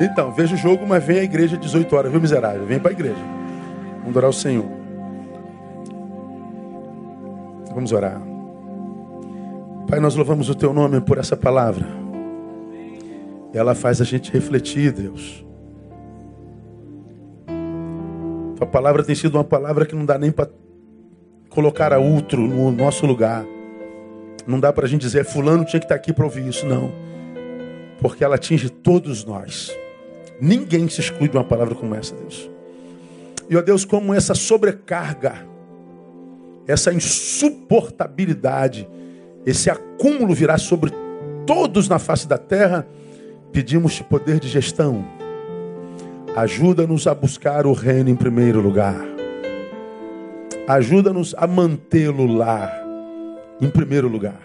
[0.00, 2.66] Então, veja o jogo, mas vem a igreja 18 horas, viu, miserável?
[2.66, 3.24] Vem para a igreja.
[4.00, 4.66] Vamos orar o Senhor.
[7.74, 8.20] Vamos orar.
[9.88, 11.86] Pai, nós louvamos o teu nome por essa palavra.
[13.56, 15.42] Ela faz a gente refletir, Deus.
[18.54, 20.50] Tua palavra tem sido uma palavra que não dá nem para
[21.48, 23.46] colocar a outro no nosso lugar.
[24.46, 26.66] Não dá para a gente dizer, fulano tinha que estar tá aqui para ouvir isso,
[26.66, 26.92] não.
[27.98, 29.74] Porque ela atinge todos nós.
[30.38, 32.50] Ninguém se exclui de uma palavra como essa, Deus.
[33.48, 35.46] E ó Deus, como essa sobrecarga,
[36.66, 38.86] essa insuportabilidade,
[39.46, 40.92] esse acúmulo virá sobre
[41.46, 42.86] todos na face da terra,
[43.52, 45.04] pedimos-te poder de gestão.
[46.34, 49.00] Ajuda-nos a buscar o reino em primeiro lugar.
[50.68, 52.70] Ajuda-nos a mantê-lo lá,
[53.60, 54.40] em primeiro lugar.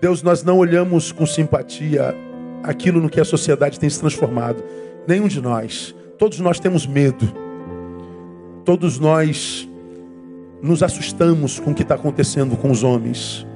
[0.00, 2.14] Deus, nós não olhamos com simpatia
[2.62, 4.64] aquilo no que a sociedade tem se transformado.
[5.06, 5.94] Nenhum de nós.
[6.18, 7.32] Todos nós temos medo.
[8.64, 9.68] Todos nós
[10.62, 13.46] nos assustamos com o que está acontecendo com os homens.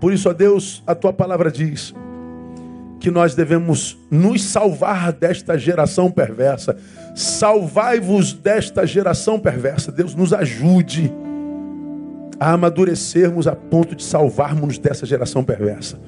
[0.00, 1.92] Por isso, ó Deus, a tua palavra diz
[3.04, 6.74] que nós devemos nos salvar desta geração perversa.
[7.14, 9.92] Salvai-vos desta geração perversa.
[9.92, 11.12] Deus nos ajude
[12.40, 16.00] a amadurecermos a ponto de salvarmos dessa geração perversa.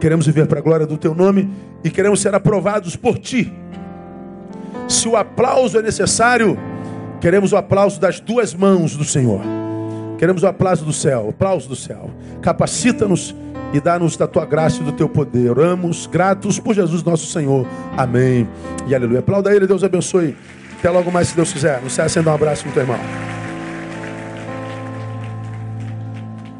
[0.00, 1.50] Queremos viver para a glória do teu nome
[1.84, 3.52] e queremos ser aprovados por ti.
[4.88, 6.58] Se o aplauso é necessário,
[7.20, 9.42] queremos o aplauso das duas mãos do Senhor.
[10.16, 12.10] Queremos o aplauso do céu, aplauso do céu.
[12.40, 13.36] Capacita-nos
[13.76, 15.50] e dá-nos da tua graça e do teu poder.
[15.50, 17.66] Oramos gratos por Jesus nosso Senhor.
[17.96, 18.48] Amém.
[18.86, 19.20] E aleluia.
[19.20, 20.36] Aplauda ele, Deus abençoe.
[20.78, 21.80] Até logo mais, se Deus quiser.
[21.82, 22.98] Não se acenda um abraço com teu irmão.